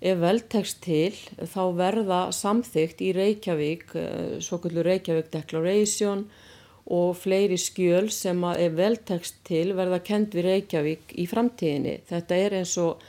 Ef 0.00 0.16
veltekst 0.16 0.80
til 0.80 1.12
þá 1.52 1.62
verða 1.76 2.20
samþykt 2.32 3.02
í 3.04 3.10
Reykjavík, 3.14 3.90
eh, 4.00 4.38
svo 4.40 4.58
kallur 4.62 4.88
Reykjavík 4.88 5.30
Declaration 5.34 6.24
og 6.90 7.12
fleiri 7.20 7.58
skjöl 7.60 8.08
sem 8.10 8.40
að 8.42 8.64
ef 8.64 8.76
veltekst 8.78 9.42
til 9.46 9.74
verða 9.78 10.00
kend 10.02 10.34
við 10.34 10.48
Reykjavík 10.48 11.14
í 11.20 11.28
framtíðinni. 11.30 12.00
Þetta 12.08 12.38
er 12.46 12.56
eins 12.62 12.74
og 12.80 13.04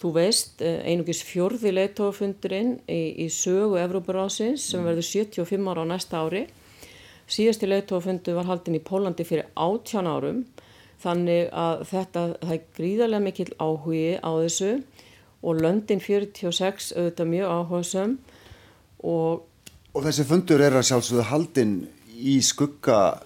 Þú 0.00 0.14
veist, 0.16 0.62
eh, 0.64 0.80
einugis 0.88 1.20
fjörði 1.28 1.74
leittófundurinn 1.74 2.78
í, 2.88 3.00
í 3.20 3.26
sögu 3.28 3.76
Evróparásins 3.82 4.64
sem 4.70 4.80
mm. 4.80 4.88
verður 4.88 5.08
75 5.10 5.68
ára 5.68 5.84
á 5.84 5.90
næsta 5.90 6.22
ári. 6.24 6.46
Síðasti 7.30 7.68
leittófundur 7.68 8.38
var 8.38 8.48
haldin 8.48 8.78
í 8.78 8.82
Pólandi 8.82 9.26
fyrir 9.28 9.50
18 9.60 10.08
árum 10.08 10.40
þannig 11.00 11.50
að 11.56 11.84
þetta, 11.90 12.24
það 12.40 12.54
er 12.56 12.64
gríðarlega 12.76 13.26
mikil 13.26 13.48
áhugi 13.60 14.16
á 14.20 14.30
þessu 14.40 14.72
og 15.40 15.60
löndin 15.60 16.02
46 16.04 16.90
auðvitað 16.96 17.30
mjög 17.34 17.54
áhugasum 17.54 18.18
og 19.04 19.46
Og 19.90 20.04
þessi 20.06 20.22
fundur 20.22 20.62
er 20.62 20.76
að 20.78 20.86
sjálfsögðu 20.86 21.22
haldin 21.26 21.72
í 22.14 22.36
skugga 22.46 23.18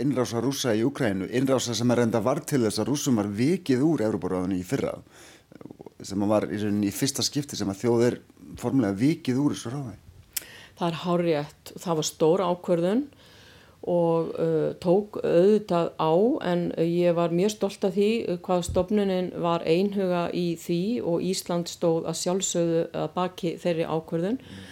innrása 0.00 0.40
rúsa 0.40 0.72
í 0.76 0.84
Ukrænu, 0.86 1.26
innrása 1.28 1.74
sem 1.76 1.90
er 1.92 2.04
enda 2.06 2.22
var 2.24 2.40
til 2.46 2.62
þess 2.62 2.80
að 2.80 2.88
rúsum 2.88 3.18
var 3.20 3.28
vikið 3.28 3.82
úr 3.84 4.04
Európaráðinu 4.06 4.56
í 4.56 4.64
fyrra 4.64 4.94
sem 6.04 6.26
var 6.28 6.48
í, 6.50 6.58
í 6.60 6.92
fyrsta 6.94 7.24
skipti 7.24 7.56
sem 7.58 7.70
að 7.72 7.84
þjóðir 7.84 8.18
formulega 8.60 8.98
vikið 9.00 9.40
úr 9.42 9.56
þessu 9.56 9.72
ráði. 9.72 9.96
Það 10.76 10.88
er 10.88 10.98
hárétt. 11.04 11.72
Það 11.80 11.98
var 12.00 12.08
stóra 12.10 12.50
ákverðun 12.52 13.06
og 13.86 14.32
uh, 14.42 14.72
tók 14.82 15.20
auðvitað 15.22 15.92
á 15.94 16.12
en 16.50 16.62
ég 16.82 17.14
var 17.14 17.34
mjög 17.34 17.52
stolt 17.54 17.84
af 17.86 17.94
því 17.94 18.38
hvað 18.42 18.64
stofnunin 18.66 19.28
var 19.42 19.62
einhuga 19.62 20.26
í 20.34 20.56
því 20.58 20.80
og 21.06 21.22
Ísland 21.22 21.70
stóð 21.70 22.08
að 22.10 22.18
sjálfsögðu 22.22 22.80
að 22.90 23.12
baki 23.14 23.52
þeirri 23.62 23.86
ákverðun 23.86 24.40
mm. 24.42 24.64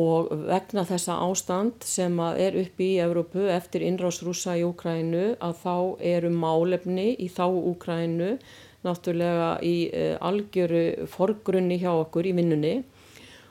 og 0.00 0.32
vegna 0.48 0.84
þessa 0.88 1.20
ástand 1.22 1.86
sem 1.86 2.18
er 2.26 2.58
uppi 2.58 2.94
í 2.96 3.02
Evrópu 3.04 3.46
eftir 3.54 3.86
innrásrúsa 3.86 4.58
í 4.58 4.66
Úkrænu 4.66 5.36
að 5.38 5.62
þá 5.62 5.76
eru 6.16 6.34
málefni 6.34 7.12
í 7.14 7.30
þá 7.30 7.46
Úkrænu 7.46 8.34
náttúrulega 8.86 9.50
í 9.64 9.74
uh, 9.88 10.14
algjöru 10.28 11.08
forgrunni 11.10 11.80
hjá 11.82 11.90
okkur 11.96 12.30
í 12.30 12.36
vinnunni. 12.38 12.76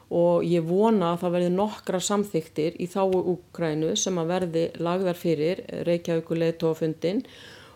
Og 0.08 0.46
ég 0.48 0.64
vona 0.64 1.12
að 1.14 1.24
það 1.26 1.34
verði 1.36 1.52
nokkra 1.52 2.00
samþyktir 2.00 2.78
í 2.80 2.86
þáu 2.88 3.18
Úkrænu 3.34 3.92
sem 4.00 4.16
að 4.22 4.30
verði 4.32 4.66
lagðar 4.80 5.20
fyrir 5.20 5.66
Reykjavíkuleið 5.84 6.54
tófundin 6.62 7.26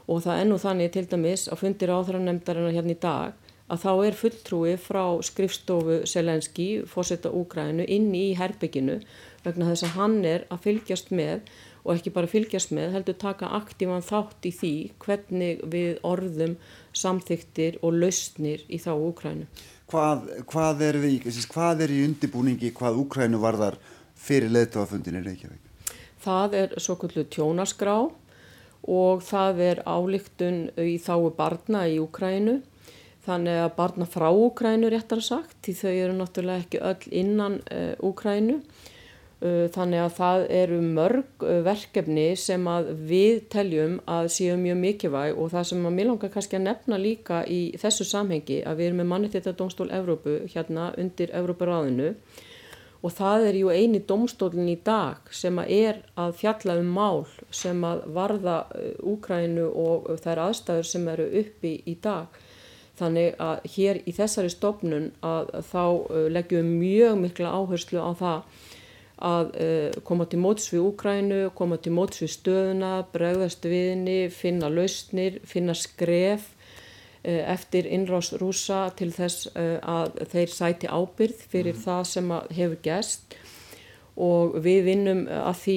og 0.07 0.23
það 0.23 0.43
ennú 0.45 0.59
þannig 0.61 0.93
til 0.95 1.03
dæmis 1.11 1.49
að 1.51 1.65
fundir 1.65 1.91
áþrannemndarinnar 1.91 2.77
hérna 2.77 2.95
í 2.95 3.01
dag 3.03 3.49
að 3.71 3.83
þá 3.85 3.91
er 4.05 4.17
fulltrúi 4.19 4.77
frá 4.81 5.03
skrifstofu 5.23 6.01
Selenski, 6.09 6.69
fórsetta 6.87 7.31
Úkrænu, 7.31 7.85
inn 7.87 8.09
í 8.15 8.31
herbygginu 8.39 8.99
vegna 9.45 9.69
þess 9.71 9.87
að 9.87 9.95
hann 9.97 10.17
er 10.27 10.45
að 10.51 10.65
fylgjast 10.65 11.13
með 11.15 11.45
og 11.83 11.95
ekki 11.95 12.13
bara 12.13 12.29
fylgjast 12.29 12.73
með, 12.75 12.91
heldur 12.95 13.17
taka 13.21 13.49
aktívan 13.57 14.05
þátt 14.05 14.45
í 14.45 14.53
því 14.53 14.73
hvernig 15.01 15.63
við 15.71 16.01
orðum 16.07 16.55
samþyktir 16.97 17.79
og 17.81 17.97
lausnir 17.97 18.65
í 18.69 18.79
þá 18.81 18.91
Úkrænu 18.95 19.47
hvað, 19.91 20.29
hvað, 20.49 20.85
er 20.87 20.99
við, 21.01 21.27
hvað 21.51 21.85
er 21.85 21.93
í 21.93 22.01
undibúningi 22.05 22.71
hvað 22.77 23.01
Úkrænu 23.05 23.41
varðar 23.41 23.77
fyrir 24.21 24.53
leðtofafundinir 24.53 25.25
Reykjavík? 25.25 25.69
Það 26.21 26.57
er 26.59 26.75
svo 26.77 26.97
kvöldu 27.01 27.25
tjónaskrá 27.33 27.97
og 28.81 29.23
það 29.25 29.63
er 29.65 29.83
álíktun 29.85 30.67
í 30.77 30.97
þáu 31.01 31.31
barna 31.37 31.87
í 31.89 31.97
Úkrænu 32.01 32.59
þannig 33.25 33.59
að 33.65 33.75
barna 33.77 34.07
frá 34.09 34.29
Úkrænu 34.29 34.89
réttar 34.93 35.21
sagt 35.25 35.57
því 35.65 35.77
þau 35.81 35.91
eru 35.91 36.17
náttúrulega 36.17 36.65
ekki 36.65 36.81
öll 36.91 37.21
innan 37.23 37.61
uh, 37.73 37.93
Úkrænu 38.05 38.61
Uh, 38.61 38.90
þannig 39.73 40.03
að 40.03 40.11
það 40.19 40.43
eru 40.53 40.75
mörg 40.85 41.43
uh, 41.47 41.55
verkefni 41.65 42.27
sem 42.37 42.67
að 42.69 42.91
við 43.09 43.39
teljum 43.49 43.95
að 44.05 44.27
séu 44.35 44.57
mjög 44.61 44.77
mikilvæg 44.77 45.39
og 45.41 45.49
það 45.49 45.63
sem 45.71 45.87
að 45.89 45.95
mér 45.95 46.09
langar 46.11 46.31
kannski 46.35 46.57
að 46.59 46.67
nefna 46.67 46.99
líka 47.01 47.39
í 47.49 47.61
þessu 47.81 48.05
samhengi 48.05 48.59
að 48.69 48.77
við 48.77 48.89
erum 48.91 49.01
með 49.01 49.07
mannitita 49.15 49.55
domstól 49.57 49.89
Evrópu 49.97 50.35
hérna 50.53 50.91
undir 51.01 51.33
Evróparáðinu 51.33 52.11
og 53.01 53.15
það 53.17 53.47
er 53.47 53.57
ju 53.57 53.71
eini 53.73 54.03
domstólin 54.05 54.69
í 54.69 54.77
dag 54.85 55.31
sem 55.33 55.57
að 55.57 55.73
er 55.73 56.03
að 56.21 56.35
fjalla 56.43 56.75
um 56.77 56.91
mál 56.99 57.25
sem 57.49 57.81
að 57.87 58.03
varða 58.13 58.59
uh, 58.77 58.91
Úkrænu 59.15 59.65
og 59.73 60.11
þær 60.21 60.43
aðstæður 60.49 60.91
sem 60.91 61.07
eru 61.15 61.25
uppi 61.41 61.79
í 61.89 61.95
dag. 61.97 62.29
Þannig 63.01 63.41
að 63.41 63.65
hér 63.73 64.03
í 64.05 64.13
þessari 64.13 64.53
stofnun 64.53 65.07
að 65.25 65.49
þá 65.65 65.83
leggjum 66.29 66.67
mjög 66.77 67.17
mikla 67.23 67.55
áherslu 67.57 67.97
á 67.97 68.13
það 68.19 68.69
að 69.25 69.51
uh, 69.55 69.99
koma 70.07 70.27
til 70.29 70.41
móts 70.41 70.71
við 70.73 70.85
Úkrænu, 70.89 71.41
koma 71.57 71.77
til 71.81 71.93
móts 71.95 72.21
við 72.23 72.33
stöðuna, 72.35 72.93
bregðast 73.13 73.67
viðni, 73.67 74.25
finna 74.33 74.69
lausnir, 74.71 75.39
finna 75.47 75.75
skref 75.77 76.51
uh, 76.51 77.43
eftir 77.53 77.89
innrás 77.89 78.33
rúsa 78.41 78.87
til 78.97 79.11
þess 79.15 79.51
uh, 79.53 79.77
að 79.81 80.19
þeir 80.33 80.53
sæti 80.55 80.91
ábyrð 80.91 81.47
fyrir 81.51 81.77
mm. 81.77 81.85
það 81.85 82.03
sem 82.11 82.35
hefur 82.57 82.83
gæst 82.85 83.39
og 84.21 84.57
við 84.61 84.81
vinnum 84.89 85.21
að 85.31 85.55
því 85.61 85.75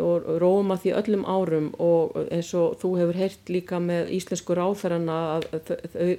og 0.00 0.28
róum 0.40 0.72
að 0.72 0.78
því 0.86 0.92
öllum 0.96 1.26
árum 1.28 1.66
og 1.76 2.14
eins 2.32 2.54
og 2.56 2.78
þú 2.80 2.94
hefur 3.02 3.18
heyrt 3.20 3.52
líka 3.52 3.78
með 3.84 4.08
íslensku 4.16 4.56
ráþarana 4.56 5.18
að 5.36 5.74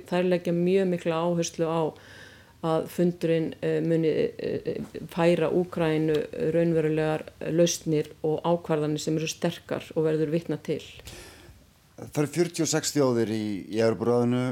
þær 0.08 0.30
leggja 0.30 0.54
mjög 0.54 0.92
mikla 0.94 1.24
áherslu 1.26 1.66
á 1.66 1.82
að 2.62 2.86
fundurinn 2.94 3.52
eh, 3.66 3.80
muni 3.82 4.12
eh, 4.38 4.82
færa 5.10 5.50
Úkrænu 5.50 6.18
raunverulegar 6.54 7.26
lausnir 7.56 8.12
og 8.28 8.42
ákvarðanir 8.46 9.02
sem 9.02 9.18
eru 9.18 9.30
sterkar 9.30 9.88
og 9.96 10.06
verður 10.06 10.34
vitna 10.36 10.60
til. 10.62 10.82
Það 11.98 12.22
eru 12.24 12.32
46 12.36 12.94
þjóðir 12.96 13.34
í, 13.34 13.46
í 13.74 13.82
Európaráðinu, 13.82 14.46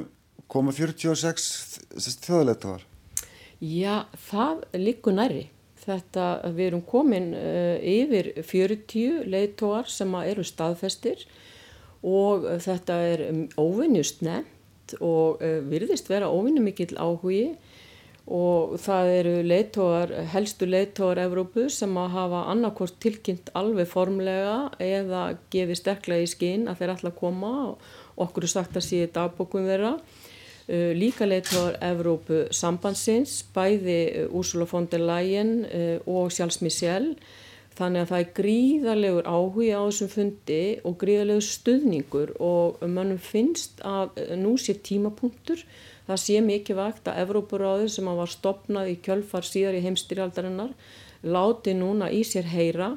koma 0.49 0.73
46 0.73 2.17
þjóðleittóðar? 2.25 2.85
Já, 3.59 4.05
það 4.29 4.65
líkur 4.77 5.17
næri. 5.17 5.47
Þetta, 5.79 6.25
við 6.53 6.67
erum 6.67 6.81
komin 6.85 7.31
yfir 7.33 8.27
40 8.45 9.23
leittóar 9.31 9.87
sem 9.89 10.11
eru 10.19 10.43
staðfestir 10.45 11.23
og 12.05 12.45
þetta 12.61 12.97
er 13.07 13.23
óvinnjust 13.57 14.21
nefnt 14.21 14.93
og 15.01 15.41
virðist 15.71 16.11
vera 16.11 16.29
óvinnu 16.29 16.61
mikill 16.67 16.93
áhugi 16.99 17.55
og 18.29 18.75
það 18.77 19.11
eru 19.15 19.33
leitóar, 19.41 20.11
helstu 20.29 20.67
leitóar 20.69 21.17
Evrópu 21.23 21.65
sem 21.73 21.95
að 21.97 22.11
hafa 22.13 22.43
annarkort 22.51 22.99
tilkynnt 23.01 23.49
alveg 23.57 23.89
formlega 23.89 24.69
eða 24.77 25.23
gefið 25.49 25.79
sterklega 25.79 26.27
í 26.27 26.29
skinn 26.29 26.67
að 26.69 26.83
þeir 26.83 26.93
ætla 26.93 27.11
að 27.13 27.19
koma 27.23 27.51
og 27.71 27.89
okkur 28.27 28.45
er 28.45 28.53
sagt 28.53 28.77
að 28.77 28.85
síða 28.85 29.11
dagbókum 29.17 29.65
þeirra. 29.65 29.95
Uh, 30.69 30.93
líka 30.93 31.25
leitóar 31.25 31.79
Evrópu 31.81 32.43
sambandsins, 32.53 33.39
bæði 33.55 34.27
Úrsula 34.29 34.69
von 34.69 34.85
der 34.91 35.01
Leyen 35.01 35.63
uh, 35.65 35.97
og 36.05 36.29
Charles 36.29 36.61
Michel. 36.61 37.15
Þannig 37.79 38.03
að 38.03 38.09
það 38.11 38.21
er 38.21 38.33
gríðarlegur 38.37 39.27
áhuga 39.29 39.81
á 39.81 39.83
þessum 39.87 40.09
fundi 40.13 40.63
og 40.85 40.97
gríðarlegur 41.01 41.45
stuðningur 41.47 42.33
og 42.43 42.81
mannum 42.85 43.21
finnst 43.23 43.81
að 43.87 44.19
nú 44.37 44.57
sé 44.59 44.75
tímapunktur 44.83 45.63
Það 46.09 46.21
sé 46.23 46.39
mikið 46.41 46.77
vakt 46.79 47.09
að 47.11 47.19
Evrópuráður 47.21 47.89
sem 47.93 48.07
var 48.17 48.31
stopnað 48.33 48.87
í 48.89 48.93
kjölfar 49.05 49.45
síðar 49.45 49.75
í 49.77 49.81
heimstyrjaldarinnar 49.83 50.71
láti 51.21 51.75
núna 51.77 52.07
í 52.09 52.23
sér 52.25 52.49
heyra. 52.49 52.95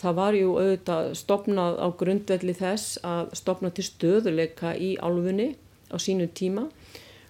Það 0.00 0.16
var 0.16 0.38
ju 0.38 0.54
auðvitað 0.54 1.10
stopnað 1.20 1.76
á 1.76 1.88
grundvelli 2.00 2.54
þess 2.56 3.02
að 3.04 3.34
stopna 3.36 3.72
til 3.74 3.84
stöðuleika 3.84 4.72
í 4.80 4.94
álfunni 4.96 5.50
á 5.92 6.00
sínu 6.00 6.30
tíma 6.32 6.64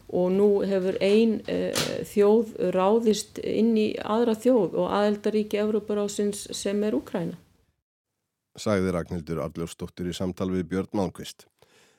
og 0.08 0.30
nú 0.36 0.48
hefur 0.68 1.00
ein 1.02 1.40
e, 1.50 1.74
þjóð 2.06 2.54
ráðist 2.78 3.42
inn 3.42 3.74
í 3.74 3.90
aðra 3.98 4.38
þjóð 4.38 4.78
og 4.78 4.94
aðeldaríki 5.00 5.58
Evrópuráðsins 5.64 6.46
sem 6.54 6.78
er 6.86 6.94
Ukræna. 6.94 7.34
Sæði 8.54 8.94
Ragnhildur 8.94 9.42
Arljófsdóttir 9.42 10.08
í 10.10 10.14
samtal 10.14 10.52
við 10.54 10.68
Björn 10.70 10.94
Mánkvist. 10.94 11.48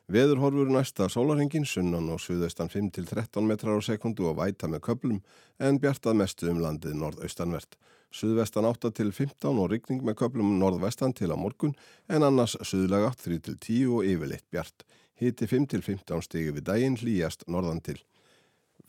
Veður 0.09 0.39
horfur 0.41 0.71
næsta 0.73 1.05
sólarhengin 1.05 1.67
sunnan 1.69 2.07
og 2.09 2.17
suðaustan 2.23 2.71
5-13 2.73 3.45
metrar 3.45 3.77
á 3.77 3.81
sekundu 3.85 4.25
og 4.25 4.39
væta 4.39 4.65
með 4.65 4.81
köplum 4.87 5.19
en 5.61 5.77
bjartað 5.77 6.17
mestu 6.17 6.49
um 6.49 6.61
landið 6.63 6.95
norðaustanvert. 6.97 7.77
Suðvestan 8.09 8.65
8-15 8.65 9.45
og 9.53 9.69
rigning 9.69 10.01
með 10.01 10.17
köplum 10.23 10.55
norðvestan 10.57 11.13
til 11.13 11.29
á 11.29 11.37
morgun 11.37 11.75
en 12.09 12.25
annars 12.25 12.57
suðlaga 12.65 13.11
3-10 13.21 13.85
og 13.85 14.09
yfirleitt 14.09 14.47
bjart. 14.49 14.81
Hiti 15.21 15.45
5-15 15.45 16.25
stegi 16.25 16.55
við 16.57 16.65
daginn 16.71 16.97
hlýjast 16.97 17.45
norðan 17.45 17.83
til. 17.85 17.99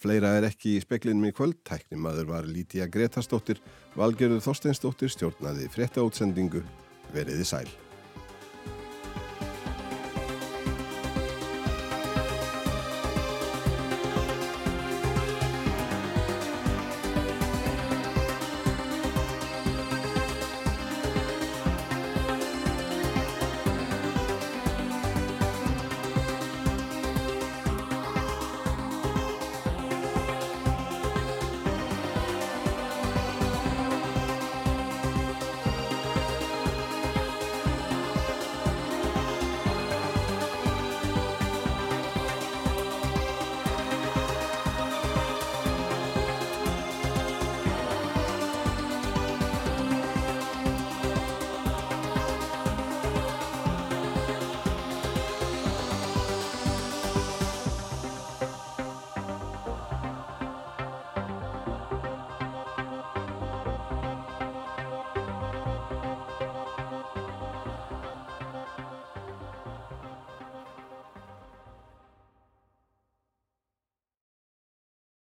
Fleira 0.01 0.33
er 0.39 0.49
ekki 0.49 0.79
í 0.79 0.81
speklinum 0.81 1.29
í 1.29 1.35
kvöld, 1.37 1.61
tæknimaður 1.69 2.33
var 2.33 2.49
Lítiða 2.49 2.89
Gretastóttir, 2.89 3.61
Valgerður 3.93 4.41
Þorsteinstóttir 4.49 5.13
stjórnaði 5.13 5.69
frétta 5.69 6.01
útsendingu, 6.01 6.65
veriði 7.13 7.45
sæl. 7.45 7.69